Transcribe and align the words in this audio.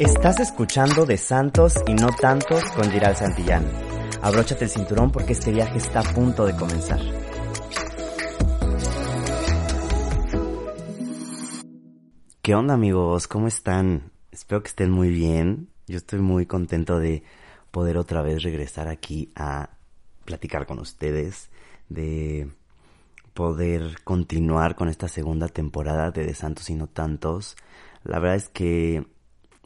Estás 0.00 0.40
escuchando 0.40 1.04
de 1.04 1.18
Santos 1.18 1.74
y 1.86 1.92
no 1.92 2.08
tantos 2.18 2.64
con 2.70 2.90
Giral 2.90 3.14
Santillán. 3.16 3.70
Abróchate 4.22 4.64
el 4.64 4.70
cinturón 4.70 5.12
porque 5.12 5.34
este 5.34 5.52
viaje 5.52 5.76
está 5.76 6.00
a 6.00 6.14
punto 6.14 6.46
de 6.46 6.56
comenzar. 6.56 6.98
¿Qué 12.40 12.54
onda 12.54 12.72
amigos? 12.72 13.28
¿Cómo 13.28 13.46
están? 13.46 14.10
Espero 14.32 14.62
que 14.62 14.68
estén 14.68 14.90
muy 14.90 15.10
bien. 15.10 15.68
Yo 15.86 15.98
estoy 15.98 16.20
muy 16.20 16.46
contento 16.46 16.98
de 16.98 17.22
poder 17.70 17.98
otra 17.98 18.22
vez 18.22 18.42
regresar 18.42 18.88
aquí 18.88 19.30
a 19.36 19.68
platicar 20.24 20.64
con 20.64 20.78
ustedes, 20.78 21.50
de 21.90 22.50
poder 23.34 24.02
continuar 24.02 24.76
con 24.76 24.88
esta 24.88 25.08
segunda 25.08 25.48
temporada 25.48 26.10
de 26.10 26.24
De 26.24 26.32
Santos 26.34 26.70
y 26.70 26.74
no 26.74 26.86
tantos. 26.86 27.54
La 28.02 28.18
verdad 28.18 28.36
es 28.36 28.48
que 28.48 29.04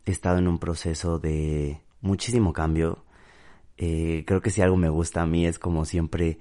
he 0.06 0.10
estado 0.10 0.38
en 0.38 0.48
un 0.48 0.58
proceso 0.58 1.18
de 1.18 1.80
muchísimo 2.00 2.52
cambio. 2.52 3.04
Eh, 3.76 4.24
creo 4.26 4.40
que 4.40 4.50
si 4.50 4.62
algo 4.62 4.76
me 4.76 4.88
gusta 4.88 5.22
a 5.22 5.26
mí 5.26 5.46
es 5.46 5.58
como 5.58 5.84
siempre 5.84 6.38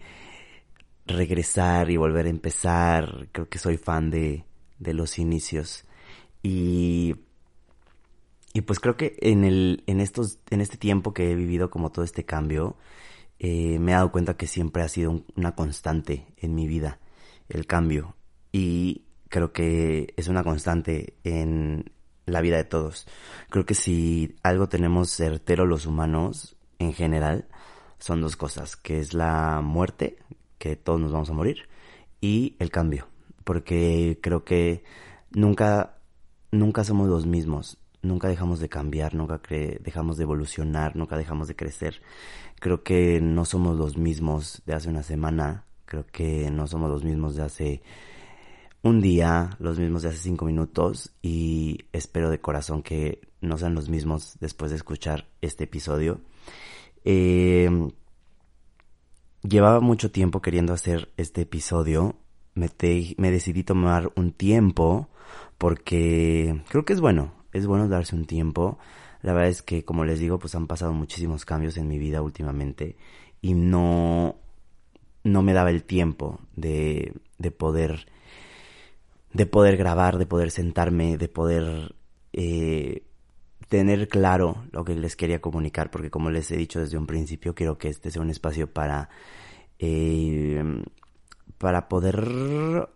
regresar 1.05 1.90
y 1.90 1.98
volver 1.98 2.26
a 2.27 2.30
empezar. 2.30 3.30
Creo 3.31 3.49
que 3.49 3.59
soy 3.59 3.77
fan 3.77 4.12
de, 4.12 4.45
de 4.80 4.94
los 4.94 5.20
inicios. 5.20 5.85
Y, 6.41 7.16
y 8.54 8.62
pues 8.62 8.80
creo 8.80 8.98
que 8.98 9.16
en, 9.21 9.44
el, 9.44 9.84
en, 9.88 9.99
estos, 9.99 10.40
en 10.49 10.62
este 10.62 10.77
tiempo 10.77 11.13
que 11.13 11.32
he 11.32 11.35
vivido 11.35 11.70
como 11.70 11.91
todo 11.91 12.05
este 12.05 12.26
cambio, 12.26 12.77
eh, 13.40 13.80
me 13.80 13.91
he 13.91 13.95
dado 13.95 14.12
cuenta 14.12 14.38
que 14.38 14.48
siempre 14.48 14.84
ha 14.84 14.90
sido 14.90 15.23
una 15.35 15.55
constante 15.55 16.27
en 16.38 16.55
mi 16.55 16.68
vida, 16.68 16.99
el 17.49 17.66
cambio. 17.66 18.16
Y 18.52 19.05
creo 19.30 19.52
que 19.54 20.13
es 20.18 20.27
una 20.27 20.43
constante 20.43 21.16
en, 21.23 21.91
la 22.26 22.41
vida 22.41 22.58
de 22.58 22.63
todos. 22.63 23.08
Creo 23.50 23.66
que 23.66 23.76
si 23.76 24.36
algo 24.44 24.70
tenemos 24.70 25.10
certero 25.10 25.66
los 25.66 25.85
humanos 25.85 26.55
en 26.80 26.93
general, 26.93 27.48
son 27.99 28.21
dos 28.21 28.35
cosas, 28.35 28.76
que 28.76 28.99
es 28.99 29.13
la 29.13 29.62
muerte, 29.62 30.18
que 30.57 30.76
todos 30.76 30.99
nos 30.99 31.12
vamos 31.12 31.30
a 31.30 31.34
morir, 31.34 31.70
y 32.21 32.55
el 32.60 32.70
cambio, 32.70 33.07
porque 33.43 34.20
creo 34.21 34.43
que 34.43 34.84
nunca, 35.32 35.98
nunca 36.52 36.84
somos 36.84 37.07
los 37.07 37.26
mismos, 37.26 37.77
nunca 38.02 38.27
dejamos 38.27 38.60
de 38.60 38.70
cambiar, 38.70 39.15
nunca 39.15 39.41
dejamos 39.49 40.18
de 40.18 40.24
evolucionar, 40.24 40.96
nunca 40.96 41.18
dejamos 41.18 41.48
de 41.48 41.55
crecer. 41.55 42.02
Creo 42.60 42.84
que 42.84 43.20
no 43.21 43.46
somos 43.46 43.77
los 43.77 43.98
mismos 43.98 44.62
de 44.65 44.74
hace 44.74 44.90
una 44.90 45.04
semana, 45.04 45.65
creo 45.85 46.05
que 46.05 46.49
no 46.52 46.68
somos 46.68 46.90
los 46.90 47.04
mismos 47.04 47.35
de 47.35 47.43
hace 47.43 47.82
un 48.84 48.99
día, 48.99 49.55
los 49.59 49.79
mismos 49.79 50.03
de 50.03 50.09
hace 50.09 50.17
cinco 50.17 50.45
minutos 50.45 51.13
y 51.21 51.85
espero 51.93 52.29
de 52.29 52.41
corazón 52.41 52.84
que 52.84 53.21
no 53.40 53.57
sean 53.57 53.75
los 53.75 53.87
mismos 53.90 54.37
después 54.41 54.71
de 54.71 54.77
escuchar 54.77 55.25
este 55.41 55.63
episodio. 55.63 56.20
Eh, 57.05 57.70
llevaba 59.41 59.79
mucho 59.79 60.12
tiempo 60.12 60.41
queriendo 60.41 60.73
hacer 60.73 61.13
este 61.15 61.41
episodio. 61.41 62.17
Me, 62.55 62.70
me 63.17 63.31
decidí 63.31 63.63
tomar 63.63 64.12
un 64.17 64.34
tiempo 64.34 65.07
porque 65.57 66.62
creo 66.68 66.84
que 66.84 66.91
es 66.91 67.00
bueno, 67.00 67.34
es 67.53 67.66
bueno 67.66 67.88
darse 67.88 68.18
un 68.18 68.25
tiempo. 68.25 68.79
La 69.22 69.31
verdad 69.31 69.50
es 69.50 69.62
que, 69.62 69.85
como 69.85 70.03
les 70.03 70.19
digo, 70.19 70.40
pues 70.40 70.56
han 70.56 70.68
pasado 70.68 70.91
muchísimos 70.91 71.45
cambios 71.45 71.78
en 71.78 71.88
mi 71.88 72.00
vida 72.00 72.22
últimamente 72.22 72.97
y 73.41 73.53
no, 73.53 74.35
no 75.23 75.41
me 75.41 75.53
daba 75.53 75.69
el 75.69 75.85
tiempo 75.85 76.41
de, 76.57 77.13
de 77.38 77.51
poder 77.51 78.07
de 79.34 79.45
poder 79.45 79.78
grabar, 79.78 80.17
de 80.17 80.25
poder 80.25 80.51
sentarme, 80.51 81.17
de 81.17 81.28
poder 81.28 81.95
eh, 82.34 83.03
tener 83.67 84.07
claro 84.07 84.66
lo 84.72 84.85
que 84.85 84.95
les 84.95 85.16
quería 85.16 85.41
comunicar, 85.41 85.90
porque 85.90 86.12
como 86.12 86.29
les 86.29 86.51
he 86.51 86.57
dicho 86.57 86.79
desde 86.79 86.97
un 86.97 87.07
principio, 87.07 87.56
quiero 87.56 87.78
que 87.78 87.90
este 87.90 88.12
sea 88.12 88.22
un 88.22 88.29
espacio 88.29 88.72
para, 88.72 89.09
eh, 89.80 90.63
para 91.58 91.90
poder 91.90 92.90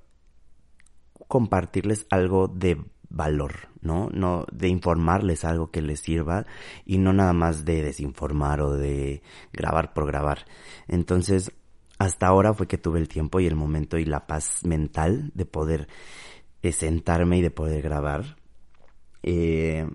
compartirles 1.28 2.06
algo 2.09 2.47
de 2.47 2.78
valor, 3.09 3.69
¿no? 3.81 4.09
No 4.13 4.45
de 4.51 4.67
informarles 4.67 5.45
algo 5.45 5.72
que 5.72 5.81
les 5.81 6.01
sirva 6.01 6.45
y 6.85 6.97
no 6.97 7.13
nada 7.13 7.33
más 7.33 7.66
de 7.66 7.81
desinformar 7.81 8.62
o 8.62 8.73
de 8.73 9.22
grabar 9.53 9.94
por 9.94 10.07
grabar. 10.07 10.45
Entonces, 10.88 11.51
hasta 11.97 12.28
ahora 12.28 12.53
fue 12.53 12.68
que 12.68 12.78
tuve 12.78 13.00
el 13.00 13.08
tiempo 13.08 13.40
y 13.40 13.47
el 13.47 13.56
momento 13.56 13.97
y 13.97 14.06
la 14.06 14.28
paz 14.28 14.66
mental 14.66 15.31
de 15.34 15.46
poder 15.46 15.88
eh, 16.62 16.72
sentarme 16.72 17.38
y 17.38 17.41
de 17.41 17.52
poder 17.52 17.81
grabar. 17.81 18.38
Eh, 19.24 19.88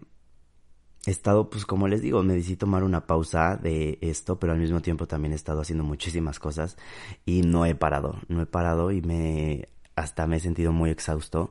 he 1.06 1.10
estado, 1.10 1.50
pues 1.50 1.66
como 1.66 1.88
les 1.88 2.02
digo, 2.02 2.22
me 2.22 2.34
decidí 2.34 2.56
tomar 2.56 2.84
una 2.84 3.06
pausa 3.06 3.56
de 3.56 3.98
esto, 4.00 4.38
pero 4.38 4.52
al 4.52 4.58
mismo 4.58 4.80
tiempo 4.80 5.06
también 5.06 5.32
he 5.32 5.36
estado 5.36 5.60
haciendo 5.60 5.84
muchísimas 5.84 6.38
cosas 6.38 6.76
y 7.24 7.42
no 7.42 7.66
he 7.66 7.74
parado, 7.74 8.20
no 8.28 8.42
he 8.42 8.46
parado 8.46 8.90
y 8.92 9.02
me 9.02 9.68
hasta 9.94 10.26
me 10.26 10.36
he 10.36 10.40
sentido 10.40 10.72
muy 10.72 10.90
exhausto, 10.90 11.50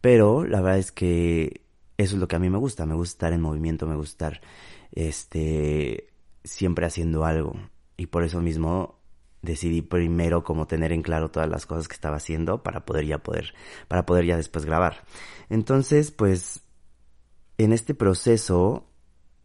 pero 0.00 0.44
la 0.44 0.60
verdad 0.60 0.78
es 0.78 0.90
que 0.90 1.62
eso 1.98 2.14
es 2.16 2.20
lo 2.20 2.28
que 2.28 2.36
a 2.36 2.38
mí 2.38 2.50
me 2.50 2.58
gusta, 2.58 2.86
me 2.86 2.94
gusta 2.94 3.14
estar 3.14 3.32
en 3.32 3.40
movimiento, 3.42 3.86
me 3.86 3.96
gusta 3.96 4.28
estar 4.28 4.40
este 4.92 6.08
siempre 6.44 6.86
haciendo 6.86 7.24
algo 7.24 7.54
y 7.96 8.06
por 8.06 8.24
eso 8.24 8.40
mismo 8.40 8.98
decidí 9.44 9.82
primero 9.82 10.42
como 10.42 10.66
tener 10.66 10.92
en 10.92 11.02
claro 11.02 11.30
todas 11.30 11.48
las 11.48 11.66
cosas 11.66 11.88
que 11.88 11.94
estaba 11.94 12.16
haciendo 12.16 12.62
para 12.62 12.84
poder 12.84 13.06
ya 13.06 13.18
poder, 13.18 13.54
para 13.88 14.06
poder 14.06 14.24
ya 14.26 14.36
después 14.36 14.64
grabar. 14.64 15.04
Entonces, 15.50 16.10
pues, 16.10 16.62
en 17.58 17.72
este 17.72 17.94
proceso 17.94 18.86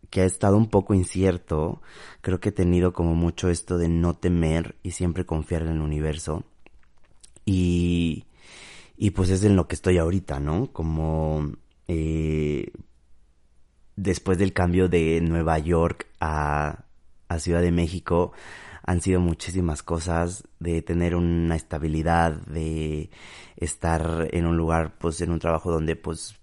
que 0.09 0.21
ha 0.21 0.25
estado 0.25 0.57
un 0.57 0.69
poco 0.69 0.93
incierto, 0.93 1.81
creo 2.21 2.39
que 2.39 2.49
he 2.49 2.53
tenido 2.53 2.93
como 2.93 3.13
mucho 3.13 3.49
esto 3.49 3.77
de 3.77 3.89
no 3.89 4.15
temer 4.15 4.75
y 4.81 4.91
siempre 4.91 5.25
confiar 5.25 5.63
en 5.63 5.69
el 5.69 5.81
universo. 5.81 6.45
Y, 7.45 8.25
y 8.97 9.11
pues 9.11 9.29
es 9.29 9.43
en 9.43 9.55
lo 9.55 9.67
que 9.67 9.75
estoy 9.75 9.97
ahorita, 9.97 10.39
¿no? 10.39 10.71
Como, 10.71 11.51
eh, 11.87 12.71
después 13.95 14.37
del 14.37 14.53
cambio 14.53 14.87
de 14.87 15.21
Nueva 15.21 15.59
York 15.59 16.07
a, 16.19 16.85
a 17.27 17.39
Ciudad 17.39 17.61
de 17.61 17.71
México, 17.71 18.31
han 18.89 19.01
sido 19.01 19.19
muchísimas 19.19 19.83
cosas, 19.83 20.47
de 20.59 20.81
tener 20.81 21.13
una 21.13 21.55
estabilidad, 21.55 22.31
de 22.47 23.11
estar 23.55 24.27
en 24.31 24.47
un 24.47 24.57
lugar, 24.57 24.97
pues 24.97 25.21
en 25.21 25.29
un 25.29 25.37
trabajo 25.37 25.71
donde 25.71 25.95
pues 25.95 26.39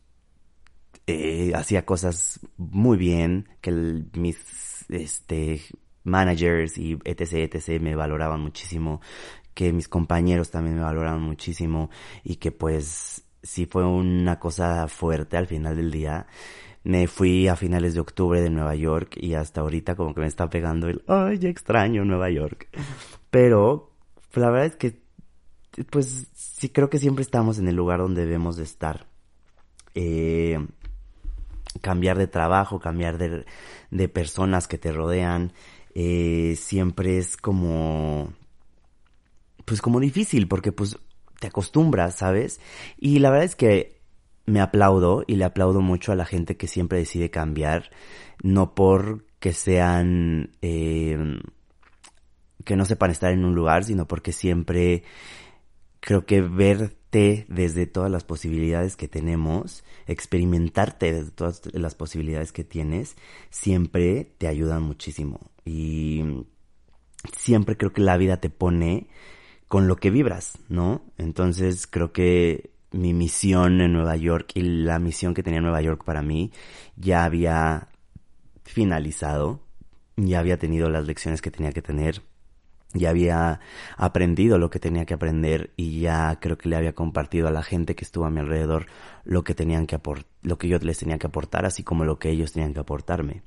eh, 1.09 1.51
hacía 1.57 1.85
cosas 1.85 2.39
muy 2.57 2.99
bien, 2.99 3.49
que 3.61 3.73
mis 4.13 4.87
este 4.89 5.61
managers 6.05 6.79
y 6.79 6.97
etc 7.03 7.53
etc 7.53 7.81
me 7.81 7.97
valoraban 7.97 8.41
muchísimo, 8.43 9.01
que 9.53 9.73
mis 9.73 9.89
compañeros 9.89 10.53
también 10.53 10.77
me 10.77 10.83
valoraban 10.83 11.23
muchísimo 11.23 11.91
y 12.23 12.37
que 12.37 12.53
pues 12.53 13.25
sí 13.43 13.67
fue 13.67 13.85
una 13.85 14.39
cosa 14.39 14.87
fuerte 14.87 15.37
al 15.37 15.49
final 15.49 15.75
del 15.75 15.91
día 15.91 16.29
me 16.87 17.09
fui 17.09 17.49
a 17.49 17.57
finales 17.57 17.95
de 17.95 18.01
octubre 18.01 18.41
de 18.41 18.49
Nueva 18.49 18.77
York 18.77 19.17
y 19.17 19.35
hasta 19.35 19.61
ahorita 19.61 19.97
como 19.97 20.15
que 20.15 20.21
me 20.21 20.29
está 20.29 20.49
pegando 20.49 20.89
el, 20.89 21.03
ay, 21.09 21.37
ya 21.39 21.49
extraño 21.49 22.05
Nueva 22.05 22.31
York. 22.31 22.69
Pero 23.29 23.91
la 24.35 24.51
verdad 24.51 24.67
es 24.67 24.77
que, 24.77 25.01
pues 25.91 26.29
sí 26.33 26.69
creo 26.69 26.89
que 26.89 27.01
siempre 27.01 27.23
estamos 27.23 27.59
en 27.59 27.67
el 27.67 27.75
lugar 27.75 27.99
donde 27.99 28.25
debemos 28.25 28.57
de 28.57 28.63
estar. 28.63 29.09
Eh, 29.97 30.65
cambiar 31.81 32.19
de 32.19 32.29
trabajo, 32.29 32.79
cambiar 32.79 33.19
de, 33.19 33.47
de 33.91 34.09
personas 34.09 34.69
que 34.69 34.79
te 34.79 34.93
rodean, 34.93 35.53
eh, 35.93 36.55
siempre 36.57 37.19
es 37.19 37.37
como, 37.37 38.33
pues 39.65 39.83
como 39.83 39.99
difícil 39.99 40.47
porque 40.47 40.71
pues 40.71 40.97
te 41.41 41.49
acostumbras, 41.49 42.15
¿sabes? 42.15 42.61
Y 42.97 43.19
la 43.19 43.31
verdad 43.31 43.47
es 43.47 43.57
que 43.57 43.96
me 44.47 44.61
aplaudo 44.61 45.25
y 45.27 45.37
le 45.37 45.45
aplaudo 45.45 45.81
mucho 45.81 46.13
a 46.13 46.17
la 46.17 46.25
gente 46.25 46.57
que 46.57 46.69
siempre 46.69 46.99
decide 46.99 47.31
cambiar, 47.31 47.91
no 48.43 48.75
porque 48.75 49.53
sean, 49.53 50.51
eh, 50.63 51.19
que 52.65 52.77
no 52.77 52.85
sepan 52.85 53.11
estar 53.11 53.33
en 53.33 53.45
un 53.45 53.55
lugar, 53.55 53.85
sino 53.85 54.07
porque 54.07 54.33
siempre 54.33 55.03
creo 56.01 56.25
que 56.25 56.41
verte 56.41 57.47
desde 57.49 57.87
todas 57.87 58.11
las 58.11 58.25
posibilidades 58.25 58.97
que 58.97 59.09
tenemos, 59.09 59.85
experimentarte 60.07 61.13
desde 61.13 61.31
todas 61.33 61.63
las 61.73 61.95
posibilidades 61.95 62.53
que 62.53 62.65
tienes, 62.65 63.17
siempre 63.51 64.33
te 64.39 64.47
ayudan 64.47 64.83
muchísimo. 64.83 65.41
Y 65.65 66.45
siempre 67.37 67.77
creo 67.77 67.93
que 67.93 68.03
la 68.03 68.17
vida 68.17 68.37
te 68.37 68.51
pone 68.51 69.09
con 69.67 69.89
lo 69.89 69.97
que 69.97 70.11
vibras, 70.11 70.59
¿no? 70.69 71.03
Entonces 71.19 71.87
creo 71.89 72.13
que 72.13 72.71
mi 72.97 73.15
misión 73.15 73.81
en 73.81 73.93
Nueva 73.93 74.17
York 74.17 74.53
y 74.55 74.63
la 74.63 74.99
misión 74.99 75.35
que 75.35 75.43
tenía 75.43 75.61
Nueva 75.61 75.83
York 75.83 76.05
para 76.05 76.23
mí 76.23 76.53
ya 76.97 77.25
había 77.25 77.89
finalizado, 78.65 79.61
ya 80.17 80.39
había 80.41 80.59
tenido 80.59 80.91
las 80.91 81.07
lecciones 81.07 81.43
que 81.43 81.51
tenía 81.51 81.73
que 81.73 81.83
tener 81.83 82.23
ya 82.99 83.11
había 83.11 83.61
aprendido 83.97 84.59
lo 84.59 84.71
que 84.71 84.79
tenía 84.79 85.05
que 85.05 85.15
aprender 85.15 85.71
y 85.77 86.01
ya 86.01 86.39
creo 86.41 86.59
que 86.59 86.69
le 86.69 86.77
había 86.77 86.95
compartido 86.95 87.49
a 87.49 87.51
la 87.51 87.63
gente 87.63 87.95
que 87.95 88.05
estuvo 88.05 88.25
a 88.25 88.31
mi 88.31 88.41
alrededor 88.41 88.87
lo 89.25 89.45
que 89.45 89.55
tenían 89.55 89.87
que 89.87 89.97
aportar, 89.97 90.27
lo 90.43 90.59
que 90.59 90.69
yo 90.69 90.79
les 90.79 90.99
tenía 90.99 91.19
que 91.19 91.27
aportar, 91.27 91.67
así 91.67 91.83
como 91.83 92.05
lo 92.05 92.19
que 92.19 92.31
ellos 92.31 92.53
tenían 92.53 92.75
que 92.75 92.81
aportarme. 92.81 93.43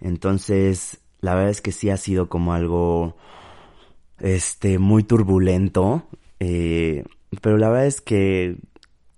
Entonces, 0.00 1.00
la 1.20 1.34
verdad 1.34 1.50
es 1.50 1.60
que 1.60 1.72
sí 1.72 1.90
ha 1.90 1.96
sido 1.96 2.28
como 2.28 2.52
algo, 2.52 3.16
este, 4.18 4.78
muy 4.78 5.02
turbulento, 5.02 6.06
eh, 6.38 7.04
pero 7.40 7.58
la 7.58 7.70
verdad 7.70 7.86
es 7.86 8.00
que 8.00 8.56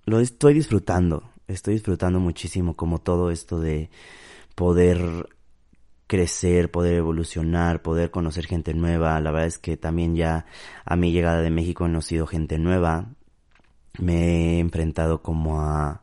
lo 0.04 0.20
estoy 0.20 0.54
disfrutando, 0.54 1.30
estoy 1.46 1.74
disfrutando 1.74 2.20
muchísimo 2.20 2.76
como 2.76 2.98
todo 3.00 3.30
esto 3.30 3.60
de 3.60 3.90
poder 4.54 5.28
crecer, 6.12 6.70
poder 6.70 6.96
evolucionar, 6.96 7.80
poder 7.80 8.10
conocer 8.10 8.44
gente 8.44 8.74
nueva. 8.74 9.18
La 9.20 9.30
verdad 9.30 9.46
es 9.46 9.58
que 9.58 9.78
también 9.78 10.14
ya 10.14 10.44
a 10.84 10.94
mi 10.94 11.10
llegada 11.10 11.40
de 11.40 11.48
México 11.48 11.84
he 11.84 11.88
conocido 11.88 12.26
gente 12.26 12.58
nueva. 12.58 13.14
Me 13.98 14.56
he 14.56 14.58
enfrentado 14.58 15.22
como 15.22 15.62
a 15.62 16.02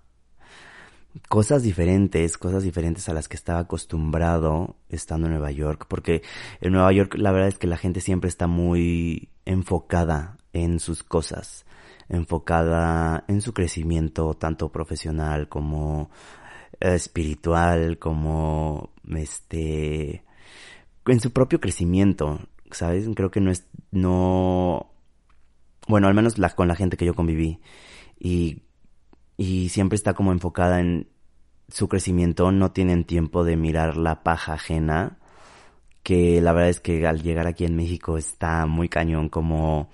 cosas 1.28 1.62
diferentes, 1.62 2.40
cosas 2.40 2.63
diferentes 2.63 3.07
a 3.07 3.13
las 3.13 3.28
que 3.28 3.36
estaba 3.36 3.60
acostumbrado 3.60 4.78
estando 4.90 5.28
en 5.28 5.34
Nueva 5.34 5.52
York, 5.52 5.86
porque 5.88 6.24
en 6.60 6.74
Nueva 6.74 6.92
York 6.92 7.13
la 7.16 7.31
verdad 7.31 7.50
es 7.50 7.60
que 7.60 7.68
la 7.68 7.78
gente 7.78 8.02
siempre 8.02 8.30
está 8.30 8.48
muy 8.48 9.30
enfocada 9.45 10.39
en 10.54 10.80
sus 10.80 11.04
cosas, 11.04 11.66
enfocada 12.10 13.24
en 13.28 13.42
su 13.42 13.54
crecimiento 13.54 14.34
tanto 14.34 14.69
profesional 14.69 15.48
como 15.48 16.10
espiritual, 16.80 18.00
como 18.00 18.92
este, 19.16 20.24
en 21.06 21.19
su 21.19 21.31
propio 21.31 21.60
crecimiento, 21.60 22.40
¿sabes? 22.72 23.07
Creo 23.16 23.31
que 23.31 23.42
no 23.42 23.51
es, 23.51 23.68
no, 23.92 24.92
bueno, 25.88 26.07
al 26.07 26.13
menos 26.13 26.36
con 26.56 26.68
la 26.68 26.75
gente 26.75 26.98
que 26.98 27.06
yo 27.06 27.16
conviví 27.16 27.60
y, 28.19 28.63
y 29.38 29.69
siempre 29.69 29.95
está 29.95 30.13
como 30.13 30.31
enfocada 30.31 30.80
en 30.80 31.07
su 31.68 31.88
crecimiento, 31.88 32.52
no 32.52 32.72
tienen 32.72 33.06
tiempo 33.06 33.44
de 33.44 33.56
mirar 33.56 33.98
la 33.98 34.24
paja 34.24 34.54
ajena, 34.54 35.19
que 36.04 36.42
la 36.42 36.54
verdad 36.54 36.69
es 36.69 36.80
que 36.80 37.06
al 37.06 37.22
llegar 37.22 37.48
aquí 37.48 37.66
en 37.66 37.75
México 37.75 38.18
está 38.18 38.66
muy 38.66 38.90
cañón 38.90 39.30
como 39.30 39.90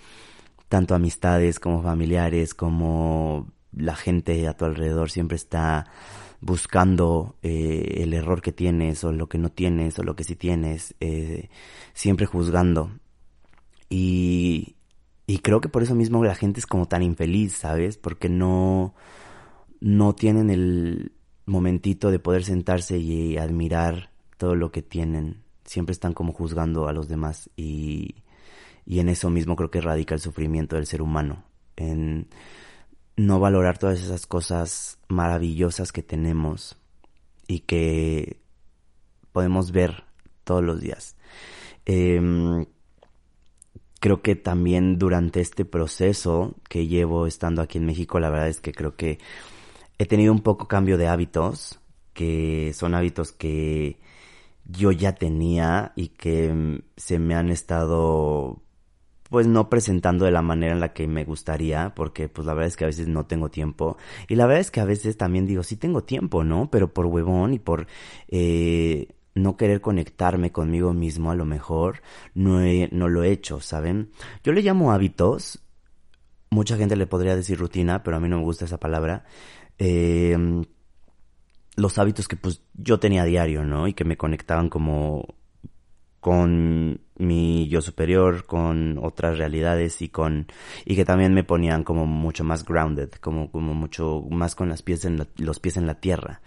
tanto 0.67 0.95
amistades 0.95 1.59
como 1.59 1.81
familiares 1.83 2.53
como 2.53 3.47
la 3.71 3.95
gente 3.95 4.47
a 4.47 4.55
tu 4.55 4.65
alrededor 4.65 5.11
siempre 5.11 5.35
está 5.35 5.85
buscando 6.41 7.35
eh, 7.41 8.01
el 8.03 8.13
error 8.13 8.41
que 8.41 8.51
tienes 8.51 9.03
o 9.03 9.11
lo 9.11 9.27
que 9.27 9.37
no 9.37 9.49
tienes 9.49 9.97
o 9.99 10.03
lo 10.03 10.15
que 10.15 10.23
sí 10.23 10.35
tienes, 10.35 10.95
eh, 10.99 11.49
siempre 11.93 12.25
juzgando. 12.25 12.91
Y, 13.89 14.75
y 15.27 15.39
creo 15.39 15.61
que 15.61 15.69
por 15.69 15.83
eso 15.83 15.95
mismo 15.95 16.23
la 16.23 16.35
gente 16.35 16.59
es 16.59 16.67
como 16.67 16.87
tan 16.87 17.03
infeliz, 17.03 17.53
¿sabes? 17.53 17.97
Porque 17.97 18.29
no, 18.29 18.93
no 19.79 20.13
tienen 20.13 20.49
el 20.49 21.13
momentito 21.45 22.11
de 22.11 22.19
poder 22.19 22.43
sentarse 22.43 22.97
y 22.97 23.37
admirar 23.37 24.11
todo 24.37 24.55
lo 24.55 24.71
que 24.71 24.81
tienen. 24.81 25.43
Siempre 25.63 25.93
están 25.93 26.13
como 26.13 26.33
juzgando 26.33 26.87
a 26.87 26.93
los 26.93 27.07
demás 27.07 27.49
y, 27.55 28.15
y 28.85 28.99
en 28.99 29.09
eso 29.09 29.29
mismo 29.29 29.55
creo 29.55 29.71
que 29.71 29.81
radica 29.81 30.15
el 30.15 30.21
sufrimiento 30.21 30.75
del 30.75 30.85
ser 30.85 31.01
humano. 31.01 31.43
En, 31.75 32.27
no 33.17 33.39
valorar 33.39 33.77
todas 33.77 34.01
esas 34.01 34.25
cosas 34.25 34.99
maravillosas 35.07 35.91
que 35.91 36.03
tenemos 36.03 36.77
y 37.47 37.59
que 37.61 38.41
podemos 39.31 39.71
ver 39.71 40.03
todos 40.43 40.63
los 40.63 40.81
días. 40.81 41.15
Em, 41.85 42.65
creo 43.99 44.21
que 44.21 44.35
también 44.35 44.99
durante 44.99 45.41
este 45.41 45.65
proceso 45.65 46.55
que 46.69 46.87
llevo 46.87 47.27
estando 47.27 47.61
aquí 47.61 47.77
en 47.77 47.85
México, 47.85 48.19
la 48.19 48.29
verdad 48.29 48.49
es 48.49 48.59
que 48.59 48.73
creo 48.73 48.95
que 48.95 49.19
he 49.97 50.05
tenido 50.05 50.33
un 50.33 50.41
poco 50.41 50.67
cambio 50.67 50.97
de 50.97 51.07
hábitos, 51.07 51.79
que 52.13 52.73
son 52.75 52.95
hábitos 52.95 53.31
que 53.31 53.99
yo 54.65 54.91
ya 54.91 55.15
tenía 55.15 55.93
y 55.95 56.09
que 56.09 56.81
se 56.97 57.19
me 57.19 57.35
han 57.35 57.49
estado 57.49 58.61
pues 59.29 59.47
no 59.47 59.69
presentando 59.69 60.25
de 60.25 60.31
la 60.31 60.41
manera 60.41 60.73
en 60.73 60.79
la 60.79 60.93
que 60.93 61.07
me 61.07 61.25
gustaría, 61.25 61.93
porque 61.95 62.29
pues 62.29 62.45
la 62.45 62.53
verdad 62.53 62.67
es 62.67 62.77
que 62.77 62.83
a 62.83 62.87
veces 62.87 63.07
no 63.07 63.25
tengo 63.25 63.49
tiempo. 63.49 63.97
Y 64.27 64.35
la 64.35 64.45
verdad 64.45 64.61
es 64.61 64.71
que 64.71 64.81
a 64.81 64.85
veces 64.85 65.17
también 65.17 65.45
digo, 65.47 65.63
sí 65.63 65.77
tengo 65.77 66.03
tiempo, 66.03 66.43
¿no? 66.43 66.69
Pero 66.69 66.93
por 66.93 67.07
huevón 67.07 67.53
y 67.53 67.59
por 67.59 67.87
eh, 68.27 69.07
no 69.33 69.57
querer 69.57 69.81
conectarme 69.81 70.51
conmigo 70.51 70.93
mismo 70.93 71.31
a 71.31 71.35
lo 71.35 71.45
mejor, 71.45 72.01
no, 72.33 72.59
no 72.91 73.09
lo 73.09 73.23
he 73.23 73.31
hecho, 73.31 73.59
¿saben? 73.61 74.11
Yo 74.43 74.53
le 74.53 74.61
llamo 74.61 74.91
hábitos, 74.91 75.59
mucha 76.49 76.77
gente 76.77 76.95
le 76.95 77.07
podría 77.07 77.35
decir 77.35 77.57
rutina, 77.57 78.03
pero 78.03 78.17
a 78.17 78.19
mí 78.19 78.29
no 78.29 78.37
me 78.37 78.43
gusta 78.43 78.65
esa 78.65 78.79
palabra. 78.79 79.25
Eh, 79.79 80.37
los 81.75 81.97
hábitos 81.97 82.27
que 82.27 82.37
pues 82.37 82.61
yo 82.73 82.99
tenía 82.99 83.23
a 83.23 83.25
diario, 83.25 83.65
¿no? 83.65 83.87
Y 83.87 83.93
que 83.93 84.05
me 84.05 84.17
conectaban 84.17 84.69
como 84.69 85.35
con 86.25 87.01
mi 87.19 87.67
yo 87.67 87.81
superior, 87.81 88.47
con 88.47 88.97
otras 88.97 89.37
realidades 89.37 90.01
y 90.01 90.09
con 90.09 90.47
y 90.83 90.95
que 90.95 91.05
también 91.05 91.35
me 91.35 91.43
ponían 91.43 91.83
como 91.83 92.07
mucho 92.07 92.43
más 92.43 92.65
grounded, 92.65 93.11
como 93.21 93.51
como 93.51 93.75
mucho 93.75 94.23
más 94.31 94.55
con 94.55 94.67
las 94.67 94.81
pies 94.81 95.05
en 95.05 95.27
los 95.37 95.59
pies 95.59 95.77
en 95.77 95.85
la 95.85 95.99
tierra, 95.99 96.41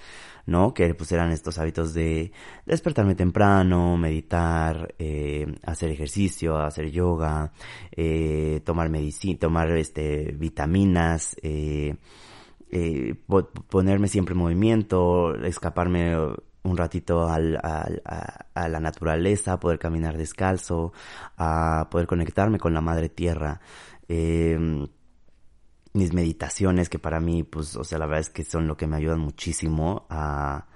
¿no? 0.46 0.74
Que 0.74 0.94
pues 0.94 1.12
eran 1.12 1.30
estos 1.30 1.60
hábitos 1.60 1.94
de 1.94 2.32
despertarme 2.66 3.14
temprano, 3.14 3.96
meditar, 3.96 4.96
eh, 4.98 5.46
hacer 5.62 5.90
ejercicio, 5.90 6.56
hacer 6.58 6.90
yoga, 6.90 7.52
eh, 7.92 8.60
tomar 8.64 8.90
medicina, 8.90 9.38
tomar 9.38 9.70
este 9.76 10.32
vitaminas, 10.36 11.36
eh, 11.40 11.94
ponerme 13.70 14.08
siempre 14.08 14.32
en 14.32 14.40
movimiento, 14.40 15.36
escaparme 15.36 16.16
un 16.68 16.76
ratito 16.76 17.28
al, 17.28 17.56
a, 17.56 18.68
la 18.68 18.80
naturaleza, 18.80 19.58
poder 19.58 19.78
caminar 19.78 20.16
descalzo, 20.16 20.92
a 21.36 21.88
poder 21.90 22.06
conectarme 22.06 22.58
con 22.58 22.74
la 22.74 22.80
madre 22.80 23.08
tierra. 23.08 23.60
Em, 24.08 24.86
mis 25.94 26.12
meditaciones 26.12 26.88
que 26.88 26.98
para 26.98 27.20
mí, 27.20 27.42
pues, 27.42 27.76
o 27.76 27.84
sea, 27.84 27.98
la 27.98 28.06
verdad 28.06 28.20
es 28.20 28.30
que 28.30 28.44
son 28.44 28.66
lo 28.66 28.76
que 28.76 28.86
me 28.86 28.96
ayudan 28.96 29.20
muchísimo 29.20 30.06
a, 30.10 30.66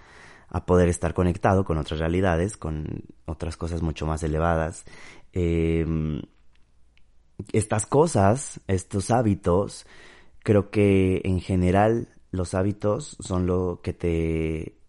a 0.49 0.67
poder 0.67 0.89
estar 0.89 1.15
conectado 1.15 1.65
con 1.65 1.79
otras 1.79 2.00
realidades, 2.00 2.56
con 2.56 3.05
otras 3.27 3.56
cosas 3.56 3.83
mucho 3.83 4.06
más 4.06 4.23
elevadas. 4.23 4.85
Em, 5.33 6.23
estas 7.53 7.87
cosas, 7.87 8.61
estos 8.67 9.11
hábitos, 9.11 9.87
creo 10.41 10.71
que 10.71 11.21
en 11.25 11.41
general 11.41 12.09
los 12.31 12.55
hábitos 12.55 13.17
son 13.21 13.47
lo 13.47 13.81
que 13.83 13.93
te 13.93 14.81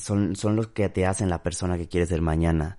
son, 0.00 0.36
son 0.36 0.56
los 0.56 0.68
que 0.68 0.88
te 0.88 1.06
hacen 1.06 1.30
la 1.30 1.42
persona 1.42 1.78
que 1.78 1.88
quieres 1.88 2.08
ser 2.08 2.22
mañana, 2.22 2.78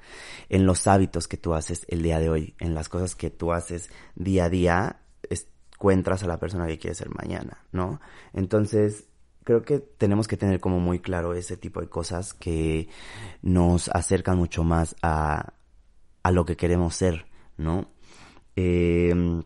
en 0.50 0.66
los 0.66 0.88
hábitos 0.88 1.28
que 1.28 1.38
tú 1.38 1.54
haces 1.54 1.86
el 1.88 2.02
día 2.02 2.20
de 2.20 2.30
hoy, 2.30 2.56
en 2.60 2.74
las 2.74 2.90
cosas 2.90 3.16
que 3.16 3.30
tú 3.30 3.54
haces 3.54 3.90
día 4.16 4.46
a 4.46 4.50
día, 4.50 5.02
encuentras 5.82 6.22
a 6.22 6.28
la 6.28 6.38
persona 6.38 6.68
que 6.68 6.78
quieres 6.78 7.00
ser 7.00 7.10
mañana, 7.10 7.66
¿no? 7.72 8.00
Entonces, 8.34 9.06
creo 9.44 9.64
que 9.64 9.80
tenemos 9.80 10.28
que 10.28 10.38
tener 10.38 10.60
como 10.60 10.80
muy 10.80 11.00
claro 11.00 11.34
ese 11.34 11.58
tipo 11.58 11.82
de 11.82 11.90
cosas 11.90 12.36
que 12.36 12.88
nos 13.42 13.90
acercan 13.90 14.38
mucho 14.38 14.64
más 14.64 14.96
a, 15.02 15.54
a 16.22 16.32
lo 16.32 16.46
que 16.46 16.56
queremos 16.56 16.96
ser, 16.96 17.26
¿no? 17.58 17.90
Eh, 18.56 19.42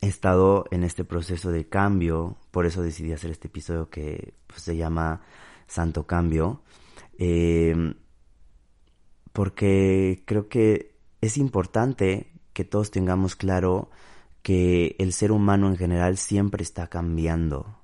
he 0.00 0.08
estado 0.08 0.64
en 0.70 0.82
este 0.82 1.04
proceso 1.04 1.50
de 1.52 1.68
cambio, 1.68 2.38
por 2.50 2.64
eso 2.64 2.82
decidí 2.82 3.12
hacer 3.12 3.32
este 3.32 3.48
episodio 3.48 3.90
que 3.90 4.32
pues, 4.46 4.62
se 4.62 4.76
llama 4.76 5.20
Santo 5.72 6.06
Cambio, 6.06 6.62
eh, 7.18 7.94
porque 9.32 10.22
creo 10.26 10.48
que 10.48 10.94
es 11.22 11.38
importante 11.38 12.30
que 12.52 12.64
todos 12.64 12.90
tengamos 12.90 13.36
claro 13.36 13.90
que 14.42 14.96
el 14.98 15.12
ser 15.12 15.32
humano 15.32 15.68
en 15.68 15.76
general 15.76 16.18
siempre 16.18 16.62
está 16.62 16.88
cambiando. 16.88 17.78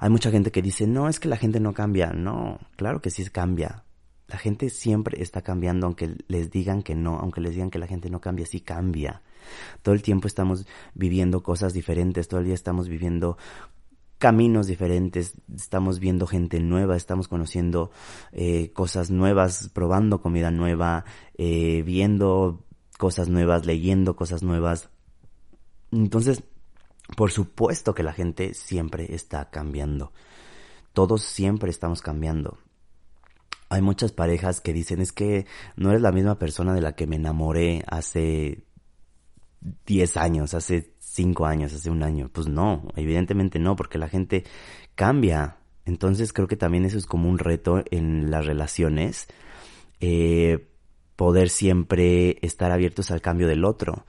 Hay 0.00 0.08
mucha 0.08 0.30
gente 0.30 0.50
que 0.50 0.62
dice, 0.62 0.86
no, 0.86 1.08
es 1.08 1.20
que 1.20 1.28
la 1.28 1.36
gente 1.36 1.60
no 1.60 1.74
cambia. 1.74 2.12
No, 2.12 2.58
claro 2.76 3.02
que 3.02 3.10
sí 3.10 3.24
cambia. 3.28 3.84
La 4.28 4.38
gente 4.38 4.70
siempre 4.70 5.22
está 5.22 5.42
cambiando, 5.42 5.86
aunque 5.86 6.16
les 6.28 6.50
digan 6.50 6.82
que 6.82 6.94
no, 6.94 7.18
aunque 7.18 7.42
les 7.42 7.52
digan 7.52 7.70
que 7.70 7.78
la 7.78 7.86
gente 7.86 8.08
no 8.08 8.20
cambia, 8.20 8.46
sí 8.46 8.60
cambia. 8.60 9.20
Todo 9.82 9.94
el 9.94 10.02
tiempo 10.02 10.26
estamos 10.26 10.66
viviendo 10.94 11.42
cosas 11.42 11.74
diferentes, 11.74 12.26
todo 12.26 12.40
el 12.40 12.46
día 12.46 12.54
estamos 12.54 12.88
viviendo 12.88 13.36
caminos 14.18 14.66
diferentes, 14.66 15.34
estamos 15.54 15.98
viendo 15.98 16.26
gente 16.26 16.60
nueva, 16.60 16.96
estamos 16.96 17.28
conociendo 17.28 17.90
eh, 18.32 18.72
cosas 18.72 19.10
nuevas, 19.10 19.70
probando 19.72 20.20
comida 20.20 20.50
nueva, 20.50 21.04
eh, 21.36 21.82
viendo 21.82 22.64
cosas 22.98 23.28
nuevas, 23.28 23.66
leyendo 23.66 24.16
cosas 24.16 24.42
nuevas. 24.42 24.88
Entonces, 25.90 26.42
por 27.16 27.30
supuesto 27.30 27.94
que 27.94 28.02
la 28.02 28.12
gente 28.12 28.54
siempre 28.54 29.14
está 29.14 29.50
cambiando. 29.50 30.12
Todos 30.92 31.22
siempre 31.22 31.70
estamos 31.70 32.00
cambiando. 32.00 32.58
Hay 33.68 33.82
muchas 33.82 34.12
parejas 34.12 34.60
que 34.60 34.72
dicen 34.72 35.00
es 35.00 35.12
que 35.12 35.46
no 35.76 35.90
eres 35.90 36.02
la 36.02 36.12
misma 36.12 36.38
persona 36.38 36.74
de 36.74 36.80
la 36.80 36.94
que 36.94 37.06
me 37.06 37.16
enamoré 37.16 37.82
hace 37.86 38.64
10 39.86 40.16
años, 40.16 40.54
hace 40.54 40.93
5 41.14 41.46
años, 41.46 41.72
hace 41.72 41.90
un 41.90 42.02
año. 42.02 42.28
Pues 42.32 42.48
no, 42.48 42.88
evidentemente 42.96 43.58
no, 43.58 43.76
porque 43.76 43.98
la 43.98 44.08
gente 44.08 44.44
cambia. 44.94 45.58
Entonces 45.84 46.32
creo 46.32 46.48
que 46.48 46.56
también 46.56 46.84
eso 46.84 46.98
es 46.98 47.06
como 47.06 47.28
un 47.28 47.38
reto 47.38 47.82
en 47.90 48.30
las 48.30 48.46
relaciones. 48.46 49.28
Eh, 50.00 50.68
poder 51.16 51.48
siempre 51.48 52.38
estar 52.42 52.72
abiertos 52.72 53.10
al 53.10 53.20
cambio 53.20 53.46
del 53.46 53.64
otro 53.64 54.04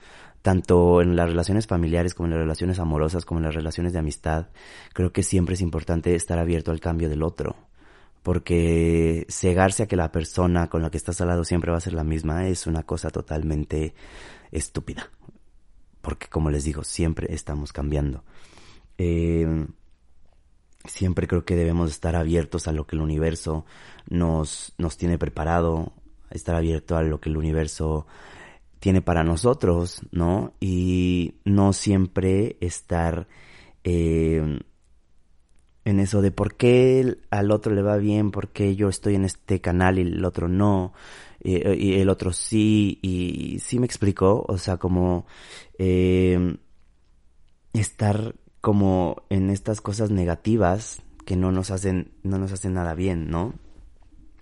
tanto 0.46 1.02
en 1.02 1.16
las 1.16 1.28
relaciones 1.28 1.66
familiares 1.66 2.14
como 2.14 2.28
en 2.28 2.34
las 2.34 2.38
relaciones 2.38 2.78
amorosas, 2.78 3.24
como 3.24 3.40
en 3.40 3.46
las 3.46 3.54
relaciones 3.56 3.92
de 3.92 3.98
amistad, 3.98 4.46
creo 4.92 5.12
que 5.12 5.24
siempre 5.24 5.56
es 5.56 5.60
importante 5.60 6.14
estar 6.14 6.38
abierto 6.38 6.70
al 6.70 6.78
cambio 6.78 7.08
del 7.08 7.24
otro. 7.24 7.56
Porque 8.22 9.26
cegarse 9.28 9.82
a 9.82 9.86
que 9.88 9.96
la 9.96 10.12
persona 10.12 10.68
con 10.68 10.82
la 10.82 10.90
que 10.90 10.98
estás 10.98 11.20
al 11.20 11.26
lado 11.26 11.42
siempre 11.42 11.72
va 11.72 11.78
a 11.78 11.80
ser 11.80 11.94
la 11.94 12.04
misma 12.04 12.46
es 12.46 12.68
una 12.68 12.84
cosa 12.84 13.10
totalmente 13.10 13.92
estúpida. 14.52 15.10
Porque 16.06 16.28
como 16.28 16.50
les 16.50 16.62
digo, 16.62 16.84
siempre 16.84 17.34
estamos 17.34 17.72
cambiando. 17.72 18.22
Eh, 18.96 19.66
siempre 20.84 21.26
creo 21.26 21.44
que 21.44 21.56
debemos 21.56 21.90
estar 21.90 22.14
abiertos 22.14 22.68
a 22.68 22.72
lo 22.72 22.86
que 22.86 22.94
el 22.94 23.02
universo 23.02 23.66
nos, 24.08 24.72
nos 24.78 24.96
tiene 24.96 25.18
preparado, 25.18 25.92
estar 26.30 26.54
abierto 26.54 26.96
a 26.96 27.02
lo 27.02 27.20
que 27.20 27.28
el 27.28 27.36
universo 27.36 28.06
tiene 28.78 29.02
para 29.02 29.24
nosotros, 29.24 30.02
¿no? 30.12 30.54
Y 30.60 31.34
no 31.44 31.72
siempre 31.72 32.56
estar 32.60 33.26
eh, 33.82 34.60
en 35.86 36.00
eso 36.00 36.20
de 36.20 36.32
por 36.32 36.56
qué 36.56 37.16
al 37.30 37.52
otro 37.52 37.72
le 37.72 37.80
va 37.80 37.96
bien, 37.96 38.32
por 38.32 38.48
qué 38.48 38.74
yo 38.74 38.88
estoy 38.88 39.14
en 39.14 39.24
este 39.24 39.60
canal 39.60 40.00
y 40.00 40.02
el 40.02 40.24
otro 40.24 40.48
no, 40.48 40.92
y, 41.42 41.94
el 41.94 42.08
otro 42.08 42.32
sí, 42.32 42.98
y, 43.02 43.60
sí 43.60 43.78
me 43.78 43.86
explicó, 43.86 44.44
o 44.48 44.58
sea, 44.58 44.78
como 44.78 45.26
eh, 45.78 46.56
estar 47.72 48.34
como 48.60 49.22
en 49.30 49.48
estas 49.48 49.80
cosas 49.80 50.10
negativas 50.10 51.02
que 51.24 51.36
no 51.36 51.52
nos 51.52 51.70
hacen, 51.70 52.10
no 52.24 52.38
nos 52.38 52.50
hacen 52.50 52.74
nada 52.74 52.94
bien, 52.94 53.30
¿no? 53.30 53.54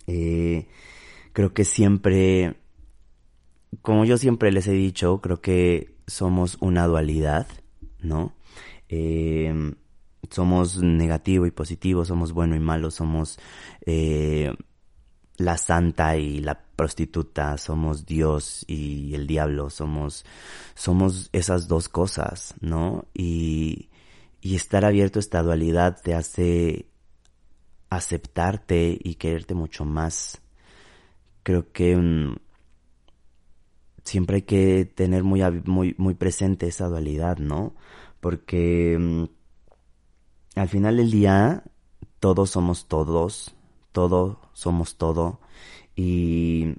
Eh, 0.07 0.67
creo 1.31 1.53
que 1.53 1.63
siempre 1.63 2.55
como 3.83 4.03
yo 4.03 4.17
siempre 4.17 4.51
les 4.51 4.65
he 4.67 4.71
dicho, 4.71 5.21
creo 5.21 5.41
que 5.41 5.93
somos 6.07 6.57
una 6.59 6.87
dualidad, 6.87 7.45
¿no? 7.99 8.33
Eh, 8.89 9.75
somos 10.31 10.77
negativo 10.77 11.45
y 11.45 11.51
positivo, 11.51 12.05
somos 12.05 12.33
bueno 12.33 12.55
y 12.55 12.59
malo, 12.59 12.91
somos 12.91 13.39
eh, 13.85 14.53
la 15.37 15.57
santa 15.57 16.17
y 16.17 16.39
la 16.39 16.61
prostituta, 16.75 17.57
somos 17.57 18.05
Dios 18.05 18.63
y 18.67 19.13
el 19.15 19.27
diablo, 19.27 19.69
somos, 19.69 20.25
somos 20.75 21.29
esas 21.33 21.67
dos 21.67 21.89
cosas, 21.89 22.55
¿no? 22.61 23.05
Y, 23.13 23.89
y 24.41 24.55
estar 24.55 24.85
abierto 24.85 25.19
a 25.19 25.21
esta 25.21 25.41
dualidad 25.41 25.99
te 26.01 26.13
hace 26.13 26.87
aceptarte 27.89 28.97
y 29.01 29.15
quererte 29.15 29.53
mucho 29.53 29.85
más. 29.85 30.41
Creo 31.43 31.71
que 31.71 31.95
mm, 31.95 32.35
siempre 34.03 34.37
hay 34.37 34.41
que 34.43 34.85
tener 34.85 35.23
muy, 35.23 35.41
muy, 35.65 35.95
muy 35.97 36.13
presente 36.13 36.67
esa 36.67 36.87
dualidad, 36.87 37.37
¿no? 37.37 37.75
Porque 38.19 38.97
mm, 38.99 39.23
al 40.55 40.69
final 40.69 40.97
del 40.97 41.11
día 41.11 41.63
todos 42.19 42.51
somos 42.51 42.87
todos, 42.87 43.55
todo 43.91 44.39
somos 44.53 44.95
todo 44.95 45.39
y 45.95 46.75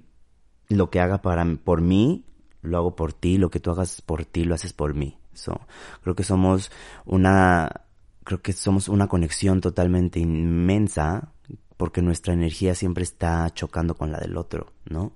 lo 0.69 0.89
que 0.89 0.99
haga 0.99 1.21
para 1.21 1.45
por 1.63 1.81
mí 1.81 2.25
lo 2.61 2.77
hago 2.77 2.95
por 2.95 3.13
ti, 3.13 3.37
lo 3.37 3.49
que 3.49 3.59
tú 3.59 3.71
hagas 3.71 4.01
por 4.01 4.25
ti 4.25 4.43
lo 4.43 4.55
haces 4.55 4.73
por 4.73 4.93
mí. 4.93 5.17
So, 5.33 5.61
creo 6.01 6.15
que 6.15 6.23
somos 6.23 6.71
una 7.05 7.83
creo 8.23 8.41
que 8.41 8.51
somos 8.51 8.89
una 8.89 9.07
conexión 9.07 9.61
totalmente 9.61 10.19
inmensa 10.19 11.31
porque 11.77 12.01
nuestra 12.01 12.33
energía 12.33 12.75
siempre 12.75 13.03
está 13.03 13.49
chocando 13.53 13.95
con 13.95 14.11
la 14.11 14.19
del 14.19 14.35
otro, 14.35 14.73
¿no? 14.89 15.13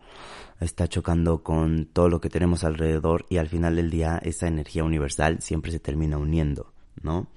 Está 0.60 0.88
chocando 0.88 1.41
con 1.44 1.88
todo 1.91 2.08
lo 2.08 2.22
que 2.22 2.30
tenemos 2.30 2.63
alrededor 2.63 3.25
y 3.30 3.38
al 3.38 3.50
final 3.50 3.75
del 3.75 3.89
día 3.89 4.20
esa 4.24 4.48
energía 4.48 4.84
universal 4.84 5.41
siempre 5.41 5.72
se 5.72 5.80
termina 5.80 6.18
uniendo, 6.18 6.72
¿no? 7.01 7.27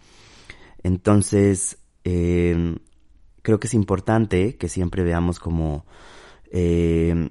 Entonces, 0.84 1.78
eh, 2.04 2.76
creo 3.42 3.58
que 3.58 3.66
es 3.66 3.74
importante 3.74 4.56
que 4.56 4.68
siempre 4.68 5.02
veamos 5.02 5.40
como, 5.40 5.84
eh, 6.52 7.30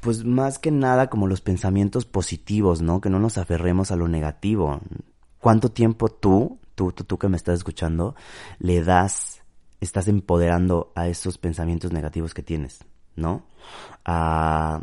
pues 0.00 0.24
más 0.24 0.58
que 0.58 0.72
nada 0.72 1.08
como 1.08 1.28
los 1.28 1.40
pensamientos 1.40 2.04
positivos, 2.04 2.82
¿no? 2.82 3.00
Que 3.00 3.10
no 3.10 3.20
nos 3.20 3.38
aferremos 3.38 3.92
a 3.92 3.96
lo 3.96 4.08
negativo. 4.08 4.80
¿Cuánto 5.38 5.70
tiempo 5.70 6.08
tú, 6.08 6.58
tú, 6.74 6.90
tú, 6.90 7.04
tú 7.04 7.18
que 7.18 7.28
me 7.28 7.36
estás 7.36 7.58
escuchando, 7.58 8.16
le 8.58 8.82
das 8.82 9.42
estás 9.80 10.06
empoderando 10.06 10.92
a 10.94 11.08
esos 11.08 11.38
pensamientos 11.38 11.92
negativos 11.92 12.34
que 12.34 12.42
tienes, 12.42 12.84
¿no? 13.16 13.44
A, 14.04 14.80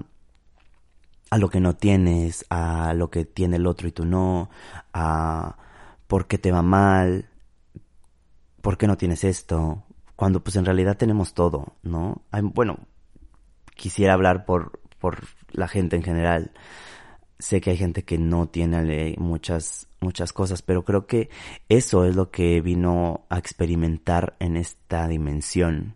a 1.30 1.38
lo 1.38 1.50
que 1.50 1.62
no 1.62 1.76
tienes, 1.76 2.46
a 2.50 2.94
lo 2.94 3.10
que 3.10 3.24
tiene 3.24 3.56
el 3.56 3.66
otro 3.66 3.88
y 3.88 3.94
tú 3.94 4.06
no, 4.06 4.50
a 4.94 5.56
por 6.10 6.26
qué 6.26 6.40
te 6.40 6.52
va 6.52 6.64
mal, 6.64 7.30
por 8.64 8.80
qué 8.80 8.88
no 8.88 8.98
tienes 8.98 9.24
esto, 9.24 9.84
cuando 10.16 10.44
pues 10.44 10.56
en 10.56 10.66
realidad 10.66 10.98
tenemos 10.98 11.36
todo, 11.36 11.76
¿no? 11.84 12.24
bueno, 12.42 12.80
quisiera 13.76 14.16
hablar 14.16 14.44
por, 14.44 14.82
por 14.98 15.28
la 15.52 15.68
gente 15.68 15.96
en 15.96 16.04
general. 16.04 16.52
Sé 17.38 17.62
que 17.62 17.70
hay 17.70 17.78
gente 17.78 18.04
que 18.04 18.18
no 18.18 18.50
tiene 18.50 19.16
muchas 19.20 19.88
muchas 20.02 20.34
cosas, 20.34 20.64
pero 20.64 20.84
creo 20.84 21.06
que 21.06 21.30
eso 21.70 22.06
es 22.06 22.16
lo 22.16 22.32
que 22.32 22.60
vino 22.60 23.26
a 23.30 23.38
experimentar 23.38 24.36
en 24.40 24.58
esta 24.58 25.08
dimensión. 25.08 25.96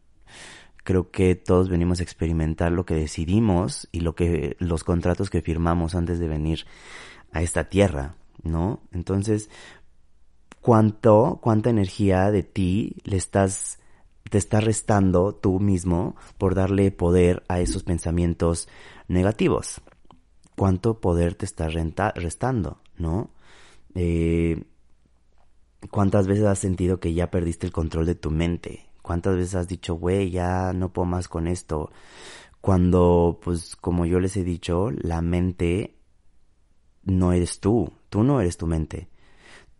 Creo 0.84 1.10
que 1.10 1.34
todos 1.36 1.70
venimos 1.70 2.00
a 2.00 2.04
experimentar 2.04 2.72
lo 2.72 2.86
que 2.86 2.94
decidimos 2.94 3.88
y 3.92 4.02
lo 4.02 4.14
que 4.14 4.58
los 4.60 4.84
contratos 4.84 5.32
que 5.32 5.42
firmamos 5.42 5.96
antes 5.96 6.20
de 6.20 6.28
venir 6.28 6.66
a 7.32 7.42
esta 7.42 7.64
tierra, 7.66 8.16
¿no? 8.44 8.82
Entonces, 8.92 9.50
¿cuánto, 10.64 11.40
cuánta 11.44 11.70
energía 11.70 12.32
de 12.32 12.42
ti 12.42 12.96
le 13.04 13.18
estás 13.18 13.78
te 14.32 14.40
estás 14.40 14.64
restando 14.64 15.36
tú 15.36 15.60
mismo 15.60 16.16
por 16.40 16.56
darle 16.56 16.90
poder 16.90 17.44
a 17.50 17.60
esos 17.60 17.84
pensamientos 17.84 18.68
negativos? 19.08 19.82
¿Cuánto 20.56 21.00
poder 21.00 21.36
te 21.36 21.46
estás 21.46 21.74
restando, 22.16 22.82
no? 22.98 23.30
Eh, 23.94 24.64
¿Cuántas 25.92 26.26
veces 26.26 26.46
has 26.46 26.60
sentido 26.60 27.00
que 27.00 27.14
ya 27.14 27.30
perdiste 27.30 27.68
el 27.68 27.74
control 27.74 28.08
de 28.08 28.16
tu 28.16 28.32
mente? 28.32 28.88
¿Cuántas 29.04 29.36
veces 29.36 29.56
has 29.56 29.68
dicho, 29.68 29.96
güey, 29.96 30.32
ya 30.32 30.74
no 30.74 30.94
puedo 30.94 31.06
más 31.06 31.28
con 31.28 31.48
esto? 31.48 31.92
Cuando, 32.62 33.40
pues, 33.44 33.76
como 33.76 34.06
yo 34.06 34.20
les 34.20 34.38
he 34.38 34.44
dicho, 34.44 34.90
la 34.92 35.22
mente 35.22 35.98
no 37.04 37.34
eres 37.34 37.60
tú. 37.60 37.92
Tú 38.10 38.24
no 38.24 38.40
eres 38.40 38.58
tu 38.58 38.66
mente. 38.66 39.10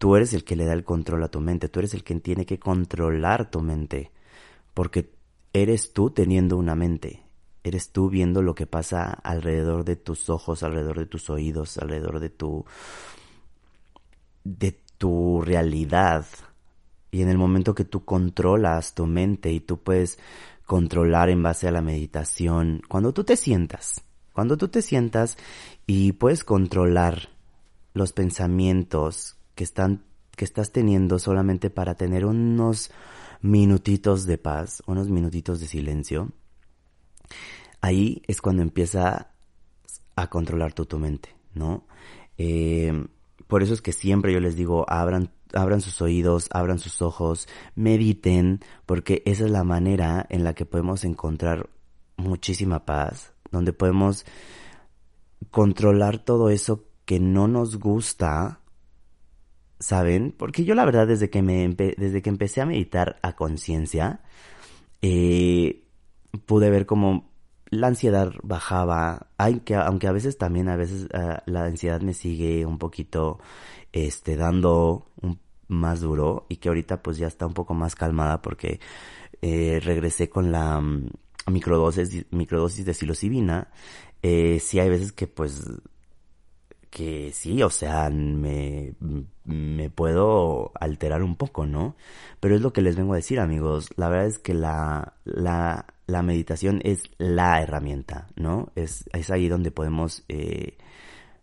Tú 0.04 0.18
eres 0.18 0.34
el 0.34 0.44
que 0.44 0.58
le 0.58 0.66
da 0.66 0.74
el 0.74 0.84
control 0.84 1.24
a 1.24 1.30
tu 1.30 1.40
mente. 1.40 1.70
Tú 1.70 1.80
eres 1.80 1.94
el 1.94 2.04
que 2.04 2.14
tiene 2.16 2.46
que 2.46 2.60
controlar 2.60 3.50
tu 3.50 3.62
mente. 3.62 4.12
Porque 4.74 5.14
eres 5.54 5.94
tú 5.94 6.10
teniendo 6.10 6.58
una 6.58 6.76
mente. 6.76 7.24
Eres 7.64 7.94
tú 7.94 8.10
viendo 8.10 8.42
lo 8.42 8.54
que 8.54 8.68
pasa 8.68 9.06
alrededor 9.06 9.86
de 9.86 9.96
tus 9.96 10.30
ojos, 10.30 10.62
alrededor 10.62 11.00
de 11.00 11.06
tus 11.06 11.30
oídos, 11.30 11.78
alrededor 11.78 12.20
de 12.20 12.30
tu 12.30 12.66
de 14.44 14.78
tu 14.98 15.42
realidad. 15.42 16.26
Y 17.10 17.22
en 17.22 17.30
el 17.30 17.38
momento 17.38 17.74
que 17.74 17.86
tú 17.86 18.04
controlas 18.04 18.96
tu 18.96 19.06
mente 19.06 19.54
y 19.54 19.62
tú 19.62 19.78
puedes 19.84 20.20
controlar 20.66 21.30
en 21.30 21.42
base 21.42 21.70
a 21.70 21.72
la 21.72 21.82
meditación, 21.82 22.82
cuando 22.90 23.14
tú 23.14 23.24
te 23.24 23.38
sientas, 23.38 24.04
cuando 24.34 24.58
tú 24.58 24.68
te 24.68 24.82
sientas 24.82 25.38
y 25.88 26.12
puedes 26.12 26.44
controlar 26.44 27.30
los 27.94 28.12
pensamientos 28.12 29.38
que 29.56 29.64
están 29.64 30.04
que 30.36 30.46
estás 30.46 30.72
teniendo 30.72 31.20
solamente 31.20 31.70
para 31.70 31.96
tener 31.96 32.26
unos 32.26 32.92
minutitos 33.42 34.26
de 34.26 34.38
paz, 34.38 34.82
unos 34.88 35.10
minutitos 35.10 35.60
de 35.60 35.68
silencio, 35.68 36.32
ahí 37.82 38.24
es 38.28 38.42
cuando 38.42 38.64
empieza 38.64 39.32
a 40.16 40.30
controlar 40.30 40.74
tu, 40.74 40.86
tu 40.86 40.98
mente, 40.98 41.36
¿no? 41.54 41.86
Eh, 42.38 43.06
por 43.48 43.62
eso 43.62 43.74
es 43.74 43.82
que 43.82 43.92
siempre 43.92 44.34
yo 44.34 44.40
les 44.40 44.56
digo, 44.56 44.86
abran, 44.90 45.32
abran 45.54 45.82
sus 45.82 46.02
oídos, 46.02 46.48
abran 46.52 46.80
sus 46.80 47.02
ojos, 47.02 47.48
mediten, 47.76 48.62
porque 48.86 49.22
esa 49.26 49.46
es 49.46 49.52
la 49.52 49.64
manera 49.64 50.26
en 50.30 50.44
la 50.44 50.54
que 50.54 50.66
podemos 50.66 51.04
encontrar 51.04 51.70
muchísima 52.18 52.86
paz, 52.86 53.34
donde 53.52 53.74
podemos 53.74 54.26
controlar 55.52 56.20
todo 56.20 56.50
eso 56.50 56.86
que 57.06 57.20
no 57.20 57.48
nos 57.48 57.78
gusta, 57.78 58.62
¿saben? 59.84 60.34
Porque 60.38 60.64
yo 60.64 60.76
la 60.76 60.86
verdad 60.86 61.08
desde 61.08 61.30
que 61.30 61.42
me 61.42 61.68
desde 61.70 62.22
que 62.22 62.30
empecé 62.30 62.62
a 62.62 62.66
meditar 62.66 63.20
a 63.22 63.36
conciencia, 63.36 64.22
eh, 65.02 65.84
pude 66.46 66.70
ver 66.70 66.86
como 66.86 67.30
la 67.70 67.88
ansiedad 67.88 68.32
bajaba, 68.44 69.28
aunque, 69.38 69.76
aunque 69.76 70.08
a 70.08 70.12
veces 70.14 70.38
también, 70.38 70.70
a 70.70 70.78
veces 70.78 71.08
ah, 71.14 71.44
la 71.46 71.66
ansiedad 71.66 72.02
me 72.02 72.14
sigue 72.14 72.66
un 72.66 72.78
poquito, 72.78 73.40
este, 73.92 74.38
dando 74.38 75.08
un, 75.22 75.40
más 75.68 76.02
duro 76.02 76.46
y 76.50 76.58
que 76.58 76.70
ahorita 76.70 77.02
pues 77.02 77.18
ya 77.18 77.28
está 77.28 77.46
un 77.48 77.54
poco 77.54 77.74
más 77.74 77.96
calmada 77.96 78.42
porque 78.42 78.80
eh, 79.42 79.80
regresé 79.84 80.30
con 80.30 80.52
la 80.52 80.80
mm, 80.80 81.10
microdosis, 81.52 82.26
microdosis 82.32 82.86
de 82.86 82.94
psilocibina. 82.94 83.70
Eh, 84.22 84.60
sí 84.62 84.80
hay 84.80 84.90
veces 84.90 85.12
que 85.12 85.28
pues 85.28 85.62
que 86.94 87.32
sí, 87.34 87.64
o 87.64 87.72
sea, 87.72 88.12
me, 88.12 88.94
me 89.46 89.90
puedo 89.90 90.72
alterar 90.80 91.24
un 91.24 91.36
poco, 91.36 91.66
¿no? 91.66 91.96
Pero 92.40 92.56
es 92.56 92.62
lo 92.62 92.72
que 92.72 92.84
les 92.84 92.96
vengo 92.96 93.14
a 93.14 93.16
decir, 93.16 93.40
amigos. 93.40 93.90
La 93.96 94.10
verdad 94.10 94.28
es 94.28 94.38
que 94.38 94.54
la, 94.54 95.16
la, 95.26 95.88
la 96.06 96.22
meditación 96.22 96.82
es 96.84 97.02
la 97.18 97.60
herramienta, 97.64 98.28
¿no? 98.36 98.72
Es, 98.76 99.10
es 99.12 99.32
ahí 99.32 99.48
donde 99.48 99.72
podemos 99.72 100.24
eh, 100.30 100.78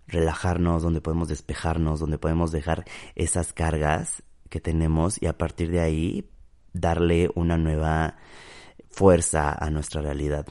relajarnos, 0.07 0.85
donde 0.85 1.01
podemos 1.01 1.27
despejarnos, 1.27 1.99
donde 1.99 2.19
podemos 2.19 2.53
dejar 2.53 2.85
esas 3.17 3.53
cargas 3.53 4.23
que 4.51 4.61
tenemos 4.61 5.21
y 5.21 5.27
a 5.27 5.37
partir 5.37 5.73
de 5.73 5.81
ahí 5.81 6.31
darle 6.73 7.29
una 7.35 7.59
nueva 7.59 8.19
fuerza 8.89 9.53
a 9.53 9.69
nuestra 9.71 10.01
realidad. 10.01 10.47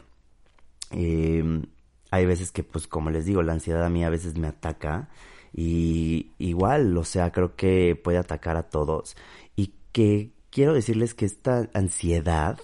Eh, 0.91 1.61
hay 2.11 2.25
veces 2.25 2.51
que, 2.51 2.63
pues, 2.63 2.87
como 2.87 3.09
les 3.09 3.25
digo, 3.25 3.43
la 3.43 3.53
ansiedad 3.53 3.83
a 3.85 3.89
mí 3.89 4.03
a 4.03 4.09
veces 4.09 4.37
me 4.37 4.47
ataca 4.47 5.09
y 5.53 6.31
igual, 6.37 6.97
o 6.97 7.03
sea, 7.03 7.31
creo 7.31 7.55
que 7.55 7.99
puede 8.01 8.17
atacar 8.17 8.57
a 8.57 8.69
todos 8.69 9.15
y 9.55 9.73
que 9.91 10.31
quiero 10.49 10.73
decirles 10.73 11.13
que 11.13 11.25
esta 11.25 11.69
ansiedad 11.73 12.59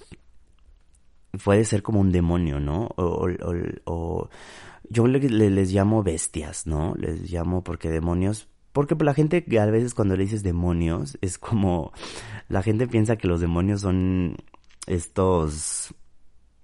puede 1.44 1.66
ser 1.66 1.84
como 1.84 2.00
un 2.00 2.12
demonio, 2.12 2.60
¿no? 2.60 2.90
O, 2.96 3.28
o, 3.86 4.30
yo 4.90 5.08
les 5.08 5.72
llamo 5.72 6.04
bestias, 6.04 6.68
¿no? 6.68 6.94
Les 6.96 7.32
llamo 7.32 7.64
porque 7.64 7.90
demonios 7.90 8.48
porque 8.76 8.94
la 9.06 9.14
gente 9.14 9.46
a 9.58 9.66
veces 9.68 9.94
cuando 9.94 10.18
le 10.18 10.24
dices 10.24 10.44
demonios 10.44 11.18
es 11.22 11.38
como 11.38 11.94
la 12.50 12.62
gente 12.62 12.88
piensa 12.88 13.16
que 13.16 13.26
los 13.26 13.40
demonios 13.40 13.80
son 13.80 14.36
estos 14.86 15.96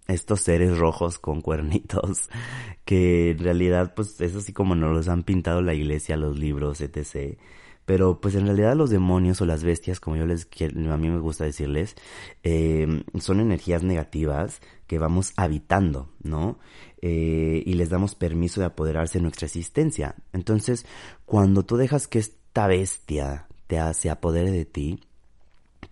estos 0.07 0.41
seres 0.41 0.77
rojos 0.77 1.19
con 1.19 1.41
cuernitos, 1.41 2.29
que 2.85 3.31
en 3.31 3.39
realidad 3.39 3.93
pues 3.95 4.19
es 4.21 4.35
así 4.35 4.53
como 4.53 4.75
nos 4.75 4.93
los 4.95 5.07
han 5.07 5.23
pintado 5.23 5.61
la 5.61 5.73
iglesia, 5.73 6.17
los 6.17 6.37
libros, 6.37 6.81
etc. 6.81 7.37
Pero 7.85 8.21
pues 8.21 8.35
en 8.35 8.45
realidad 8.45 8.75
los 8.75 8.89
demonios 8.89 9.41
o 9.41 9.45
las 9.45 9.63
bestias, 9.63 9.99
como 9.99 10.15
yo 10.15 10.25
les 10.25 10.47
a 10.61 10.97
mí 10.97 11.09
me 11.09 11.19
gusta 11.19 11.45
decirles, 11.45 11.95
eh, 12.43 13.03
son 13.19 13.39
energías 13.39 13.83
negativas 13.83 14.61
que 14.87 14.99
vamos 14.99 15.33
habitando, 15.35 16.09
¿no? 16.21 16.59
Eh, 17.01 17.63
y 17.65 17.73
les 17.73 17.89
damos 17.89 18.13
permiso 18.13 18.59
de 18.61 18.67
apoderarse 18.67 19.17
de 19.17 19.23
nuestra 19.23 19.47
existencia. 19.47 20.15
Entonces, 20.33 20.85
cuando 21.25 21.63
tú 21.63 21.77
dejas 21.77 22.07
que 22.07 22.19
esta 22.19 22.67
bestia 22.67 23.47
te 23.67 23.93
se 23.93 24.09
apodere 24.09 24.51
de 24.51 24.65
ti, 24.65 24.99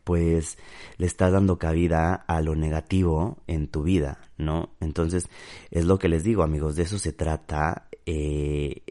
pues 0.10 0.58
le 0.98 1.06
estás 1.06 1.32
dando 1.32 1.60
cabida 1.60 2.16
a 2.16 2.42
lo 2.42 2.56
negativo 2.56 3.44
en 3.46 3.68
tu 3.68 3.84
vida, 3.84 4.18
¿no? 4.40 4.72
Entonces, 4.80 5.30
es 5.70 5.86
lo 5.86 6.00
que 6.00 6.10
les 6.10 6.24
digo, 6.24 6.42
amigos, 6.42 6.76
de 6.76 6.82
eso 6.82 6.98
se 6.98 7.14
trata 7.14 7.90
eh, 8.08 8.82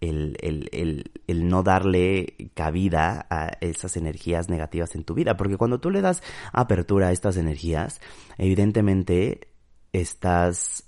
el, 0.00 0.36
el, 0.40 0.68
el, 0.70 1.10
el, 1.26 1.48
no 1.48 1.64
darle 1.64 2.52
cabida 2.54 3.26
a 3.28 3.48
esas 3.60 3.96
energías 3.96 4.48
negativas 4.48 4.94
en 4.94 5.02
tu 5.02 5.14
vida, 5.14 5.36
porque 5.36 5.56
cuando 5.56 5.80
tú 5.80 5.90
le 5.90 6.00
das 6.00 6.22
apertura 6.52 7.08
a 7.08 7.12
estas 7.12 7.36
energías, 7.36 8.00
evidentemente 8.36 9.48
estás 9.92 10.84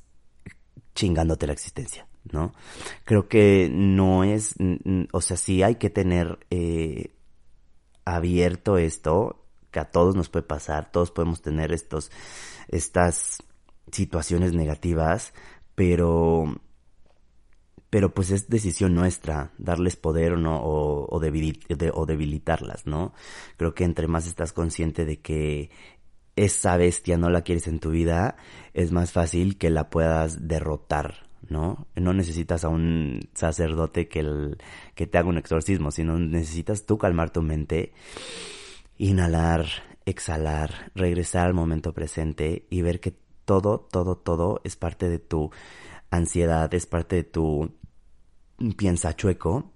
chingándote 0.94 1.48
la 1.48 1.52
existencia. 1.52 2.06
¿no? 2.30 2.54
Creo 3.02 3.26
que 3.26 3.68
no 3.72 4.22
es, 4.22 4.54
o 5.10 5.20
sea, 5.20 5.36
sí 5.36 5.64
hay 5.64 5.74
que 5.74 5.90
tener 5.90 6.38
eh, 6.50 7.10
abierto 8.04 8.78
esto 8.78 9.39
que 9.70 9.80
a 9.80 9.90
todos 9.90 10.16
nos 10.16 10.28
puede 10.28 10.44
pasar, 10.44 10.90
todos 10.90 11.10
podemos 11.10 11.42
tener 11.42 11.72
estos, 11.72 12.10
estas 12.68 13.38
situaciones 13.90 14.52
negativas, 14.52 15.32
pero, 15.74 16.60
pero 17.88 18.14
pues 18.14 18.30
es 18.30 18.48
decisión 18.48 18.94
nuestra 18.94 19.52
darles 19.58 19.96
poder 19.96 20.32
o 20.32 20.36
no, 20.36 20.60
o, 20.62 21.06
o, 21.06 21.20
o 21.20 22.06
debilitarlas, 22.06 22.86
¿no? 22.86 23.12
Creo 23.56 23.74
que 23.74 23.84
entre 23.84 24.06
más 24.06 24.26
estás 24.26 24.52
consciente 24.52 25.04
de 25.04 25.20
que 25.20 25.70
esa 26.36 26.76
bestia 26.76 27.18
no 27.18 27.28
la 27.28 27.42
quieres 27.42 27.66
en 27.66 27.80
tu 27.80 27.90
vida, 27.90 28.36
es 28.72 28.92
más 28.92 29.12
fácil 29.12 29.58
que 29.58 29.70
la 29.70 29.90
puedas 29.90 30.48
derrotar, 30.48 31.26
¿no? 31.48 31.86
No 31.96 32.12
necesitas 32.14 32.64
a 32.64 32.68
un 32.68 33.20
sacerdote 33.34 34.08
que, 34.08 34.56
que 34.94 35.06
te 35.06 35.18
haga 35.18 35.28
un 35.28 35.38
exorcismo, 35.38 35.90
sino 35.90 36.18
necesitas 36.18 36.86
tú 36.86 36.98
calmar 36.98 37.30
tu 37.30 37.42
mente 37.42 37.92
inhalar, 39.00 39.66
exhalar, 40.04 40.92
regresar 40.94 41.46
al 41.46 41.54
momento 41.54 41.94
presente 41.94 42.66
y 42.68 42.82
ver 42.82 43.00
que 43.00 43.16
todo, 43.46 43.80
todo, 43.80 44.18
todo 44.18 44.60
es 44.62 44.76
parte 44.76 45.08
de 45.08 45.18
tu 45.18 45.50
ansiedad, 46.10 46.72
es 46.74 46.84
parte 46.84 47.16
de 47.16 47.24
tu 47.24 47.72
piensa 48.76 49.16
chueco 49.16 49.72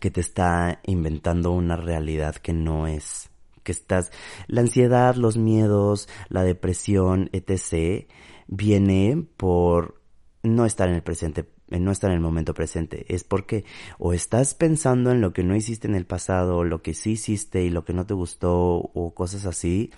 que 0.00 0.10
te 0.10 0.20
está 0.20 0.80
inventando 0.84 1.52
una 1.52 1.76
realidad 1.76 2.34
que 2.34 2.52
no 2.52 2.88
es. 2.88 3.30
Que 3.62 3.70
estás, 3.70 4.10
la 4.48 4.62
ansiedad, 4.62 5.14
los 5.14 5.36
miedos, 5.36 6.08
la 6.28 6.42
depresión, 6.42 7.30
etc., 7.32 8.10
viene 8.48 9.28
por 9.36 10.02
no 10.42 10.66
estar 10.66 10.88
en 10.88 10.96
el 10.96 11.02
presente 11.04 11.48
no 11.78 11.92
estar 11.92 12.10
en 12.10 12.16
el 12.16 12.22
momento 12.22 12.54
presente. 12.54 13.06
Es 13.14 13.22
porque 13.22 13.64
o 13.98 14.12
estás 14.12 14.54
pensando 14.54 15.10
en 15.12 15.20
lo 15.20 15.32
que 15.32 15.44
no 15.44 15.54
hiciste 15.54 15.86
en 15.86 15.94
el 15.94 16.06
pasado, 16.06 16.64
lo 16.64 16.82
que 16.82 16.94
sí 16.94 17.12
hiciste 17.12 17.62
y 17.62 17.70
lo 17.70 17.84
que 17.84 17.92
no 17.92 18.06
te 18.06 18.14
gustó 18.14 18.56
o 18.56 19.14
cosas 19.14 19.46
así, 19.46 19.92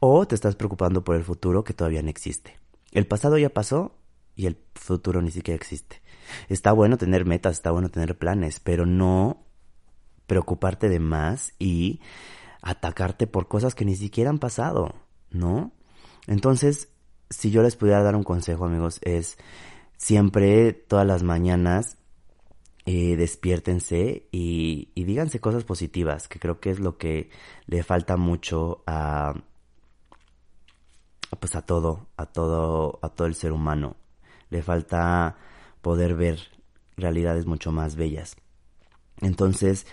o 0.00 0.26
te 0.26 0.34
estás 0.34 0.56
preocupando 0.56 1.04
por 1.04 1.16
el 1.16 1.24
futuro 1.24 1.64
que 1.64 1.74
todavía 1.74 2.02
no 2.02 2.08
existe. 2.08 2.58
El 2.92 3.06
pasado 3.06 3.36
ya 3.36 3.50
pasó 3.50 3.96
y 4.34 4.46
el 4.46 4.56
futuro 4.74 5.20
ni 5.20 5.30
siquiera 5.30 5.56
existe. 5.56 6.00
Está 6.48 6.72
bueno 6.72 6.96
tener 6.96 7.24
metas, 7.26 7.54
está 7.54 7.70
bueno 7.70 7.90
tener 7.90 8.16
planes, 8.16 8.60
pero 8.60 8.86
no 8.86 9.44
preocuparte 10.26 10.88
de 10.88 11.00
más 11.00 11.54
y 11.58 12.00
atacarte 12.62 13.26
por 13.26 13.48
cosas 13.48 13.74
que 13.74 13.84
ni 13.84 13.96
siquiera 13.96 14.30
han 14.30 14.38
pasado, 14.38 14.94
¿no? 15.30 15.72
Entonces, 16.26 16.88
si 17.30 17.50
yo 17.50 17.62
les 17.62 17.76
pudiera 17.76 18.02
dar 18.02 18.14
un 18.14 18.24
consejo, 18.24 18.64
amigos, 18.64 19.00
es 19.02 19.38
siempre, 19.98 20.72
todas 20.72 21.06
las 21.06 21.22
mañanas, 21.22 21.98
eh, 22.86 23.16
despiértense 23.16 24.28
y, 24.32 24.88
y, 24.94 25.04
díganse 25.04 25.40
cosas 25.40 25.64
positivas, 25.64 26.26
que 26.28 26.38
creo 26.38 26.58
que 26.60 26.70
es 26.70 26.80
lo 26.80 26.96
que 26.96 27.28
le 27.66 27.82
falta 27.82 28.16
mucho 28.16 28.82
a, 28.86 29.34
pues 31.38 31.54
a 31.54 31.62
todo, 31.62 32.08
a 32.16 32.24
todo, 32.24 32.98
a 33.02 33.10
todo 33.10 33.26
el 33.26 33.34
ser 33.34 33.52
humano. 33.52 33.96
Le 34.48 34.62
falta 34.62 35.36
poder 35.82 36.14
ver 36.14 36.40
realidades 36.96 37.44
mucho 37.44 37.72
más 37.72 37.96
bellas. 37.96 38.36
Entonces, 39.20 39.86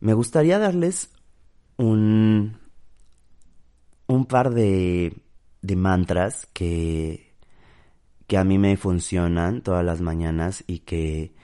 me 0.00 0.14
gustaría 0.14 0.58
darles 0.58 1.10
un, 1.76 2.58
un 4.06 4.24
par 4.24 4.54
de, 4.54 5.22
de 5.60 5.76
mantras 5.76 6.46
que, 6.54 7.25
que 8.26 8.38
a 8.38 8.44
mí 8.44 8.58
me 8.58 8.76
funcionan 8.76 9.62
todas 9.62 9.84
las 9.84 10.00
mañanas 10.00 10.64
y 10.66 10.80
que 10.80 11.34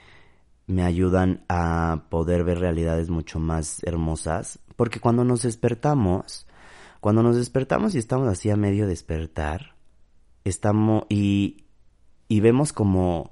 me 0.66 0.85
ayudan 0.85 1.45
a 1.49 2.07
poder 2.09 2.45
ver 2.45 2.59
realidades 2.59 3.11
mucho 3.11 3.38
más 3.38 3.83
hermosas. 3.85 4.59
Porque 4.77 5.01
cuando 5.01 5.25
nos 5.25 5.42
despertamos, 5.42 6.47
cuando 7.01 7.23
nos 7.23 7.37
despertamos 7.37 7.95
y 7.95 7.99
estamos 7.99 8.29
así 8.29 8.51
a 8.51 8.57
medio 8.57 8.87
despertar, 8.87 9.77
estamos 10.45 11.05
y, 11.09 11.66
y 12.29 12.40
vemos 12.40 12.73
como, 12.73 13.31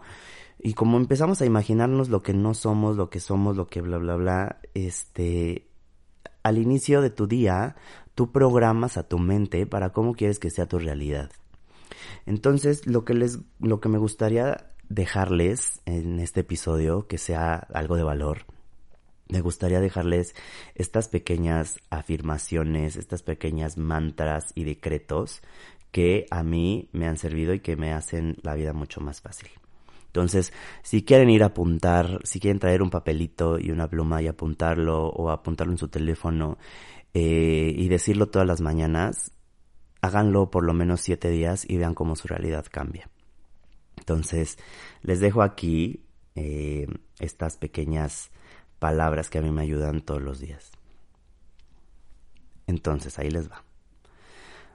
y 0.58 0.74
como 0.74 0.96
empezamos 0.98 1.40
a 1.40 1.46
imaginarnos 1.46 2.08
lo 2.08 2.22
que 2.22 2.34
no 2.34 2.54
somos, 2.54 2.96
lo 2.96 3.10
que 3.10 3.20
somos, 3.20 3.56
lo 3.56 3.66
que 3.66 3.80
bla, 3.80 3.98
bla, 3.98 4.16
bla, 4.16 4.60
este, 4.74 5.68
al 6.42 6.58
inicio 6.58 7.00
de 7.00 7.10
tu 7.10 7.26
día, 7.26 7.76
tú 8.14 8.30
programas 8.30 8.96
a 8.96 9.08
tu 9.08 9.18
mente 9.18 9.66
para 9.66 9.90
cómo 9.90 10.14
quieres 10.14 10.38
que 10.38 10.50
sea 10.50 10.66
tu 10.66 10.78
realidad. 10.78 11.30
Entonces, 12.26 12.87
lo 12.87 13.05
que 13.05 13.14
les, 13.14 13.38
lo 13.59 13.81
que 13.81 13.88
me 13.88 13.98
gustaría 13.98 14.72
dejarles 14.88 15.81
en 15.87 16.18
este 16.20 16.40
episodio, 16.40 17.07
que 17.07 17.18
sea 17.18 17.55
algo 17.55 17.96
de 17.96 18.03
valor, 18.03 18.46
me 19.29 19.40
gustaría 19.40 19.81
dejarles 19.81 20.35
estas 20.74 21.09
pequeñas 21.09 21.79
afirmaciones, 21.88 22.96
estas 22.96 23.22
pequeñas 23.22 23.79
mantras 23.79 24.53
y 24.55 24.64
decretos 24.64 25.42
que 25.92 26.26
a 26.31 26.42
mí 26.42 26.88
me 26.92 27.07
han 27.07 27.16
servido 27.16 27.55
y 27.55 27.61
que 27.61 27.76
me 27.76 27.92
hacen 27.92 28.37
la 28.42 28.55
vida 28.55 28.72
mucho 28.72 29.00
más 29.00 29.20
fácil. 29.20 29.50
Entonces, 30.07 30.53
si 30.83 31.05
quieren 31.05 31.31
ir 31.31 31.44
a 31.44 31.46
apuntar, 31.46 32.20
si 32.24 32.40
quieren 32.40 32.59
traer 32.59 32.83
un 32.83 32.90
papelito 32.90 33.61
y 33.61 33.70
una 33.70 33.88
pluma 33.88 34.20
y 34.20 34.26
apuntarlo 34.26 35.07
o 35.07 35.31
apuntarlo 35.31 35.72
en 35.72 35.79
su 35.79 35.88
teléfono 35.88 36.59
eh, 37.14 37.72
y 37.76 37.88
decirlo 37.88 38.29
todas 38.29 38.46
las 38.46 38.61
mañanas, 38.61 39.33
háganlo 40.00 40.50
por 40.50 40.64
lo 40.64 40.72
menos 40.72 41.00
siete 41.00 41.30
días 41.30 41.64
y 41.68 41.76
vean 41.76 41.94
cómo 41.94 42.16
su 42.16 42.28
realidad 42.28 42.66
cambia. 42.70 43.08
Entonces, 43.96 44.58
les 45.02 45.20
dejo 45.20 45.42
aquí 45.42 46.04
eh, 46.34 46.86
estas 47.18 47.56
pequeñas 47.56 48.30
palabras 48.78 49.30
que 49.30 49.38
a 49.38 49.42
mí 49.42 49.50
me 49.50 49.62
ayudan 49.62 50.00
todos 50.00 50.22
los 50.22 50.40
días. 50.40 50.70
Entonces, 52.66 53.18
ahí 53.18 53.30
les 53.30 53.50
va. 53.50 53.64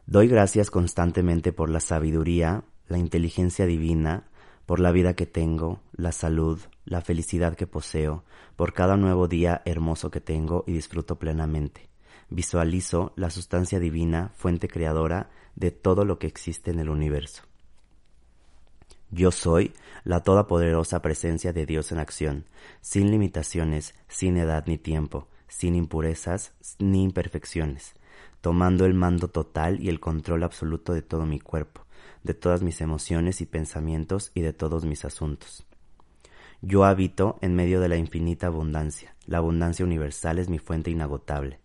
Doy 0.05 0.27
gracias 0.27 0.69
constantemente 0.69 1.51
por 1.51 1.69
la 1.69 1.79
sabiduría, 1.79 2.63
la 2.88 2.99
inteligencia 2.99 3.65
divina, 3.65 4.29
por 4.65 4.79
la 4.79 4.91
vida 4.91 5.15
que 5.15 5.25
tengo, 5.25 5.81
la 5.93 6.11
salud, 6.11 6.59
la 6.85 7.01
felicidad 7.01 7.55
que 7.55 7.65
poseo, 7.65 8.23
por 8.55 8.73
cada 8.73 8.97
nuevo 8.97 9.27
día 9.27 9.61
hermoso 9.65 10.11
que 10.11 10.21
tengo 10.21 10.63
y 10.67 10.73
disfruto 10.73 11.17
plenamente. 11.17 11.89
Visualizo 12.29 13.13
la 13.15 13.29
sustancia 13.29 13.79
divina, 13.79 14.31
fuente 14.35 14.67
creadora 14.67 15.29
de 15.55 15.71
todo 15.71 16.05
lo 16.05 16.19
que 16.19 16.27
existe 16.27 16.71
en 16.71 16.79
el 16.79 16.89
universo. 16.89 17.43
Yo 19.11 19.31
soy 19.31 19.73
la 20.03 20.23
todopoderosa 20.23 21.01
presencia 21.01 21.53
de 21.53 21.65
Dios 21.65 21.91
en 21.91 21.99
acción, 21.99 22.45
sin 22.81 23.11
limitaciones, 23.11 23.93
sin 24.07 24.38
edad 24.38 24.65
ni 24.67 24.77
tiempo, 24.77 25.27
sin 25.47 25.75
impurezas 25.75 26.53
ni 26.79 27.03
imperfecciones, 27.03 27.93
tomando 28.41 28.85
el 28.85 28.93
mando 28.93 29.29
total 29.29 29.79
y 29.79 29.89
el 29.89 29.99
control 29.99 30.43
absoluto 30.43 30.93
de 30.93 31.01
todo 31.01 31.25
mi 31.25 31.39
cuerpo, 31.39 31.85
de 32.23 32.33
todas 32.33 32.61
mis 32.61 32.81
emociones 32.81 33.39
y 33.41 33.45
pensamientos 33.45 34.31
y 34.33 34.41
de 34.41 34.53
todos 34.53 34.83
mis 34.85 35.05
asuntos. 35.05 35.65
Yo 36.61 36.83
habito 36.83 37.38
en 37.41 37.55
medio 37.55 37.79
de 37.79 37.89
la 37.89 37.97
infinita 37.97 38.47
abundancia. 38.47 39.15
La 39.27 39.38
abundancia 39.38 39.85
universal 39.85 40.39
es 40.39 40.49
mi 40.49 40.57
fuente 40.57 40.89
inagotable. 40.89 41.59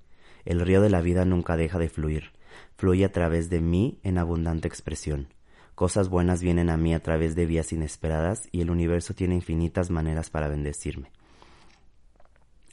El 0.44 0.61
río 0.61 0.81
de 0.81 0.90
la 0.90 1.00
vida 1.00 1.24
nunca 1.24 1.57
deja 1.57 1.79
de 1.79 1.88
fluir. 1.88 2.33
Fluye 2.76 3.05
a 3.05 3.12
través 3.12 3.50
de 3.50 3.61
mí 3.61 3.98
en 4.03 4.18
abundante 4.18 4.68
expresión. 4.68 5.29
Cosas 5.74 6.09
buenas 6.09 6.42
vienen 6.42 6.68
a 6.68 6.76
mí 6.76 6.94
a 6.94 7.03
través 7.03 7.35
de 7.35 7.46
vías 7.46 7.72
inesperadas 7.72 8.48
y 8.53 8.61
el 8.61 8.70
universo 8.70 9.14
tiene 9.14 9.35
infinitas 9.35 9.90
maneras 9.90 10.29
para 10.29 10.48
bendecirme. 10.48 11.11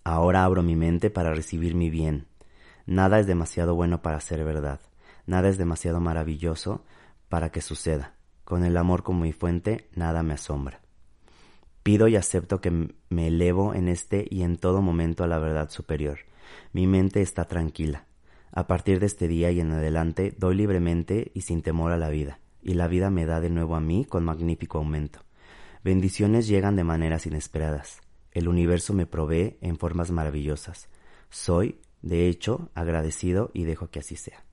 Ahora 0.04 0.44
abro 0.44 0.64
mi 0.64 0.76
mente 0.76 1.10
para 1.10 1.34
recibir 1.34 1.76
mi 1.76 1.90
bien. 1.90 2.28
Nada 2.86 3.20
es 3.20 3.28
demasiado 3.28 3.76
bueno 3.76 4.02
para 4.02 4.20
ser 4.22 4.44
verdad. 4.44 4.80
Nada 5.26 5.50
es 5.50 5.58
demasiado 5.58 6.00
maravilloso 6.00 6.86
para 7.28 7.50
que 7.52 7.62
suceda. 7.62 8.14
Con 8.46 8.64
el 8.64 8.78
amor 8.78 9.04
como 9.04 9.22
mi 9.22 9.34
fuente, 9.34 9.90
nada 9.94 10.24
me 10.24 10.34
asombra. 10.34 10.80
Pido 11.84 12.08
y 12.08 12.16
acepto 12.16 12.62
que 12.62 12.72
me 13.10 13.28
elevo 13.28 13.74
en 13.74 13.90
este 13.90 14.26
y 14.30 14.44
en 14.44 14.58
todo 14.58 14.82
momento 14.82 15.26
a 15.26 15.28
la 15.28 15.40
verdad 15.40 15.70
superior. 15.70 16.20
Mi 16.74 16.88
mente 16.88 17.22
está 17.22 17.46
tranquila. 17.46 18.06
A 18.52 18.68
partir 18.68 19.00
de 19.00 19.06
este 19.06 19.28
día 19.28 19.52
y 19.52 19.60
en 19.60 19.72
adelante 19.72 20.34
doy 20.38 20.56
libremente 20.56 21.32
y 21.34 21.42
sin 21.42 21.62
temor 21.62 21.92
a 21.92 21.98
la 21.98 22.10
vida 22.10 22.40
y 22.68 22.74
la 22.74 22.90
vida 22.90 23.10
me 23.10 23.26
da 23.26 23.40
de 23.40 23.50
nuevo 23.50 23.76
a 23.76 23.80
mí 23.80 24.04
con 24.04 24.26
magnífico 24.26 24.78
aumento. 24.78 25.22
Bendiciones 25.86 26.48
llegan 26.48 26.76
de 26.76 26.84
maneras 26.84 27.26
inesperadas. 27.26 28.02
El 28.32 28.50
universo 28.50 28.94
me 28.94 29.06
provee 29.06 29.58
en 29.62 29.78
formas 29.78 30.12
maravillosas. 30.12 30.90
Soy, 31.30 31.80
de 32.02 32.28
hecho, 32.28 32.70
agradecido 32.76 33.52
y 33.54 33.64
dejo 33.64 33.90
que 33.90 34.00
así 34.00 34.18
sea. 34.18 34.44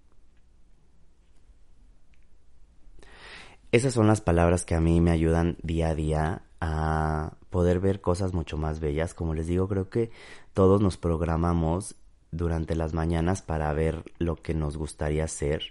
Esas 3.73 3.93
son 3.93 4.07
las 4.07 4.21
palabras 4.21 4.65
que 4.65 4.77
a 4.77 4.81
mí 4.81 5.01
me 5.01 5.11
ayudan 5.11 5.59
día 5.63 5.89
a 5.89 5.95
día 5.97 6.44
a 6.61 7.37
poder 7.51 7.81
ver 7.81 8.01
cosas 8.01 8.33
mucho 8.33 8.57
más 8.57 8.81
bellas. 8.81 9.15
Como 9.15 9.35
les 9.35 9.47
digo, 9.47 9.69
creo 9.69 9.89
que 9.91 10.11
todos 10.53 10.81
nos 10.81 10.97
programamos 10.97 11.97
durante 12.31 12.75
las 12.75 12.95
mañanas 12.95 13.43
para 13.43 13.73
ver 13.73 14.03
lo 14.19 14.37
que 14.37 14.55
nos 14.55 14.77
gustaría 14.77 15.25
hacer. 15.25 15.63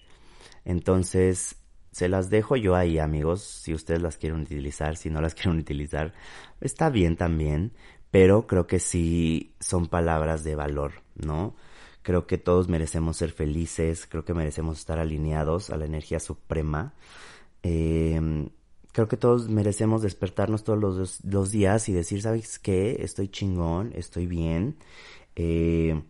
Entonces, 0.65 1.57
se 1.91 2.09
las 2.09 2.29
dejo 2.29 2.55
yo 2.55 2.75
ahí, 2.75 2.97
amigos, 2.99 3.43
si 3.43 3.73
ustedes 3.73 4.01
las 4.01 4.17
quieren 4.17 4.41
utilizar, 4.41 4.97
si 4.97 5.09
no 5.09 5.21
las 5.21 5.35
quieren 5.35 5.59
utilizar, 5.59 6.13
está 6.61 6.89
bien 6.89 7.15
también, 7.17 7.73
pero 8.11 8.47
creo 8.47 8.67
que 8.67 8.79
sí 8.79 9.53
son 9.59 9.87
palabras 9.87 10.43
de 10.43 10.55
valor, 10.55 10.93
¿no? 11.15 11.55
Creo 12.01 12.27
que 12.27 12.37
todos 12.37 12.67
merecemos 12.67 13.17
ser 13.17 13.31
felices, 13.31 14.07
creo 14.07 14.25
que 14.25 14.33
merecemos 14.33 14.79
estar 14.79 14.99
alineados 14.99 15.69
a 15.69 15.77
la 15.77 15.85
energía 15.85 16.19
suprema. 16.19 16.93
Em, 17.61 18.49
creo 18.93 19.07
que 19.09 19.17
todos 19.17 19.49
merecemos 19.49 20.01
despertarnos 20.01 20.63
todos 20.63 20.79
los, 20.79 21.23
los, 21.25 21.51
días 21.51 21.89
y 21.89 21.93
decir, 21.93 22.21
¿sabes 22.21 22.59
qué? 22.59 22.97
Estoy 23.01 23.27
chingón, 23.27 23.91
estoy 23.95 24.27
bien. 24.27 24.77
Eh, 25.35 26.01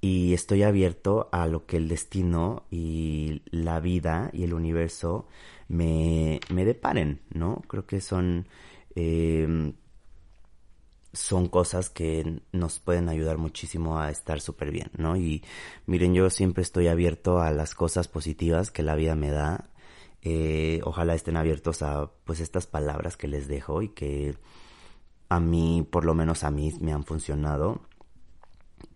y 0.00 0.34
estoy 0.34 0.62
abierto 0.62 1.28
a 1.32 1.46
lo 1.48 1.66
que 1.66 1.76
el 1.78 1.88
destino 1.88 2.64
y 2.70 3.42
la 3.50 3.80
vida 3.80 4.30
y 4.32 4.44
el 4.44 4.54
universo 4.54 5.26
me, 5.68 6.40
me 6.48 6.64
deparen, 6.64 7.20
¿no? 7.30 7.62
Creo 7.66 7.86
que 7.86 8.00
son, 8.00 8.46
em, 8.94 9.72
son 11.12 11.48
cosas 11.48 11.90
que 11.90 12.40
nos 12.52 12.78
pueden 12.78 13.08
ayudar 13.08 13.38
muchísimo 13.38 13.98
a 13.98 14.10
estar 14.10 14.40
súper 14.40 14.70
bien, 14.70 14.90
¿no? 14.96 15.16
Y 15.16 15.42
miren, 15.86 16.14
yo 16.14 16.30
siempre 16.30 16.62
estoy 16.62 16.88
abierto 16.88 17.40
a 17.40 17.50
las 17.50 17.74
cosas 17.74 18.06
positivas 18.06 18.70
que 18.70 18.82
la 18.82 18.94
vida 18.94 19.16
me 19.16 19.30
da. 19.30 19.70
Eh, 20.28 20.80
ojalá 20.82 21.14
estén 21.14 21.36
abiertos 21.36 21.82
a 21.82 22.10
pues 22.24 22.40
estas 22.40 22.66
palabras 22.66 23.16
que 23.16 23.28
les 23.28 23.46
dejo 23.46 23.80
y 23.80 23.90
que 23.90 24.36
a 25.28 25.38
mí, 25.38 25.86
por 25.88 26.04
lo 26.04 26.14
menos 26.14 26.42
a 26.42 26.50
mí, 26.50 26.72
me 26.80 26.92
han 26.92 27.04
funcionado. 27.04 27.82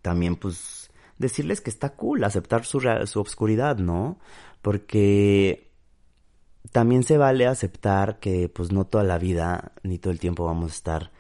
También 0.03 0.35
pues 0.35 0.91
decirles 1.19 1.61
que 1.61 1.71
está 1.71 1.91
cool 1.91 2.25
aceptar 2.25 2.65
su, 2.65 2.81
su 3.05 3.21
obscuridad, 3.21 3.79
¿no? 3.79 4.19
Porque 4.61 5.71
también 6.73 7.05
se 7.05 7.17
vale 7.17 7.47
aceptar 7.47 8.19
que 8.19 8.49
pues 8.49 8.73
no 8.73 8.87
toda 8.87 9.05
la 9.05 9.19
vida 9.19 9.71
ni 9.85 9.99
todo 9.99 10.13
el 10.13 10.19
tiempo 10.19 10.47
vamos 10.47 10.73
a 10.73 10.75
estar 10.75 11.13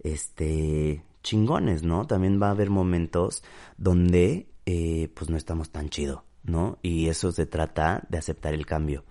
este 0.00 1.04
chingones, 1.22 1.82
¿no? 1.82 2.06
También 2.06 2.40
va 2.40 2.48
a 2.48 2.52
haber 2.52 2.70
momentos 2.70 3.44
donde 3.76 4.48
eh, 4.64 5.12
pues 5.14 5.28
no 5.28 5.36
estamos 5.36 5.68
tan 5.68 5.90
chido, 5.90 6.24
¿no? 6.48 6.78
Y 6.82 7.08
eso 7.08 7.30
se 7.32 7.46
trata 7.46 8.04
de 8.08 8.18
aceptar 8.18 8.54
el 8.54 8.66
cambio, 8.66 9.04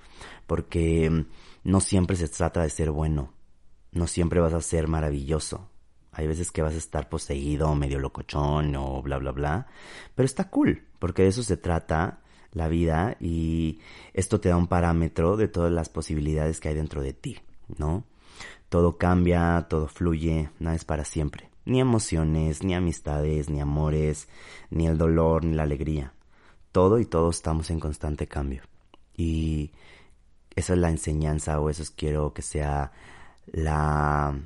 porque 0.45 1.25
no 1.63 1.79
siempre 1.79 2.17
se 2.17 2.27
trata 2.27 2.63
de 2.63 2.69
ser 2.69 2.91
bueno, 2.91 3.33
no 3.91 4.07
siempre 4.07 4.39
vas 4.39 4.53
a 4.53 4.61
ser 4.61 4.87
maravilloso, 4.87 5.69
hay 6.17 6.25
veces 6.25 6.51
que 6.51 6.63
vas 6.63 6.73
a 6.73 6.77
estar 6.77 7.09
poseído, 7.09 7.75
medio 7.75 7.99
locochón 7.99 8.75
o 8.75 9.03
bla, 9.03 9.19
bla, 9.19 9.31
bla. 9.31 9.67
Pero 10.15 10.25
está 10.25 10.49
cool, 10.49 10.83
porque 10.97 11.21
de 11.21 11.27
eso 11.27 11.43
se 11.43 11.57
trata 11.57 12.21
la 12.53 12.67
vida 12.67 13.17
y 13.19 13.81
esto 14.13 14.39
te 14.39 14.49
da 14.49 14.57
un 14.57 14.65
parámetro 14.65 15.37
de 15.37 15.47
todas 15.47 15.71
las 15.71 15.89
posibilidades 15.89 16.59
que 16.59 16.69
hay 16.69 16.75
dentro 16.75 17.03
de 17.03 17.13
ti, 17.13 17.37
¿no? 17.77 18.03
Todo 18.69 18.97
cambia, 18.97 19.67
todo 19.69 19.87
fluye, 19.87 20.49
nada 20.57 20.75
es 20.75 20.85
para 20.85 21.05
siempre. 21.05 21.51
Ni 21.65 21.81
emociones, 21.81 22.63
ni 22.63 22.73
amistades, 22.73 23.51
ni 23.51 23.61
amores, 23.61 24.27
ni 24.71 24.87
el 24.87 24.97
dolor, 24.97 25.45
ni 25.45 25.53
la 25.53 25.63
alegría. 25.63 26.13
Todo 26.77 26.99
y 26.99 27.05
todos 27.05 27.37
estamos 27.37 27.71
en 27.71 27.79
constante 27.79 28.27
cambio. 28.27 28.61
Y 29.15 29.71
esa 30.55 30.73
es 30.73 30.79
la 30.79 30.91
enseñanza 30.91 31.59
o 31.59 31.71
eso 31.71 31.81
es 31.81 31.89
quiero 31.89 32.35
que 32.35 32.43
sea 32.43 32.91
la 33.47 34.39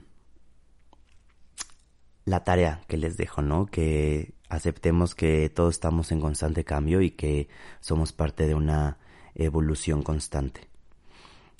la 2.24 2.44
tarea 2.46 2.84
que 2.88 2.96
les 2.96 3.18
dejo, 3.18 3.42
¿no? 3.42 3.66
Que 3.66 4.34
aceptemos 4.48 5.14
que 5.14 5.50
todos 5.50 5.74
estamos 5.74 6.14
en 6.14 6.22
constante 6.22 6.64
cambio 6.64 7.02
y 7.02 7.12
que 7.12 7.50
somos 7.82 8.14
parte 8.14 8.48
de 8.48 8.56
una 8.56 8.98
evolución 9.36 10.02
constante. 10.02 10.70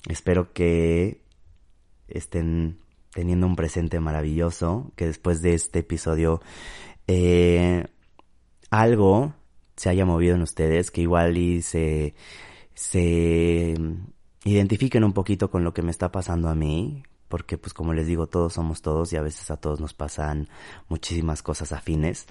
Espero 0.08 0.54
que 0.54 1.20
estén 2.08 2.78
teniendo 3.12 3.46
un 3.46 3.56
presente 3.56 4.00
maravilloso, 4.00 4.90
que 4.96 5.04
después 5.04 5.42
de 5.42 5.52
este 5.52 5.80
episodio 5.80 6.40
eh, 7.08 7.88
algo 8.70 9.34
se 9.76 9.88
haya 9.88 10.04
movido 10.04 10.34
en 10.34 10.42
ustedes, 10.42 10.90
que 10.90 11.02
igual 11.02 11.36
y 11.36 11.62
se, 11.62 12.14
se 12.74 13.74
identifiquen 14.44 15.04
un 15.04 15.12
poquito 15.12 15.50
con 15.50 15.64
lo 15.64 15.72
que 15.72 15.82
me 15.82 15.90
está 15.90 16.12
pasando 16.12 16.48
a 16.48 16.54
mí, 16.54 17.02
porque 17.28 17.58
pues 17.58 17.72
como 17.74 17.94
les 17.94 18.06
digo, 18.06 18.26
todos 18.26 18.54
somos 18.54 18.82
todos 18.82 19.12
y 19.12 19.16
a 19.16 19.22
veces 19.22 19.50
a 19.50 19.56
todos 19.56 19.80
nos 19.80 19.94
pasan 19.94 20.48
muchísimas 20.88 21.42
cosas 21.42 21.72
afines. 21.72 22.26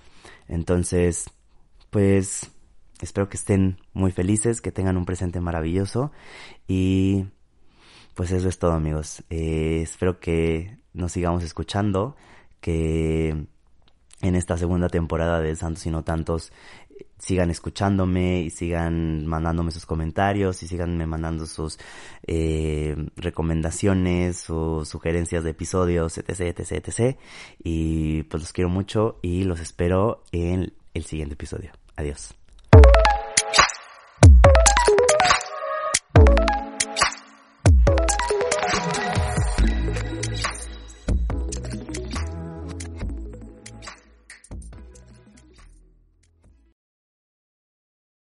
Entonces, 0.48 1.30
pues 1.90 2.52
espero 3.02 3.30
que 3.30 3.38
estén 3.38 3.80
muy 3.94 4.12
felices, 4.12 4.62
que 4.62 4.72
tengan 4.72 4.98
un 4.98 5.06
presente 5.06 5.40
maravilloso 5.42 6.12
y 6.68 7.26
pues 8.14 8.32
eso 8.32 8.48
es 8.48 8.60
todo 8.60 8.74
amigos. 8.74 9.24
Eh, 9.30 9.80
espero 9.82 10.20
que 10.20 10.78
nos 10.94 11.14
sigamos 11.14 11.44
escuchando, 11.44 12.16
que 12.60 13.48
en 14.22 14.36
esta 14.36 14.58
segunda 14.58 14.90
temporada 14.90 15.40
de 15.40 15.56
Santos 15.56 15.86
y 15.86 15.90
No 15.90 16.04
Tantos 16.04 16.52
sigan 17.22 17.50
escuchándome 17.50 18.42
y 18.42 18.50
sigan 18.50 19.26
mandándome 19.28 19.72
sus 19.72 19.86
comentarios 19.86 20.64
y 20.64 20.68
sigan 20.68 20.98
me 20.98 21.06
mandando 21.06 21.46
sus 21.46 21.78
eh, 22.26 22.96
recomendaciones 23.16 24.50
o 24.50 24.86
sugerencias 24.86 25.44
de 25.44 25.52
episodios, 25.52 26.18
etc, 26.18 26.58
etc, 26.58 26.72
etc. 26.72 27.18
Y 27.64 28.24
pues 28.24 28.44
los 28.44 28.54
quiero 28.54 28.70
mucho 28.70 29.20
y 29.22 29.44
los 29.44 29.60
espero 29.60 30.24
en 30.32 30.74
el 30.94 31.04
siguiente 31.04 31.34
episodio. 31.34 31.72
Adiós. 31.96 32.41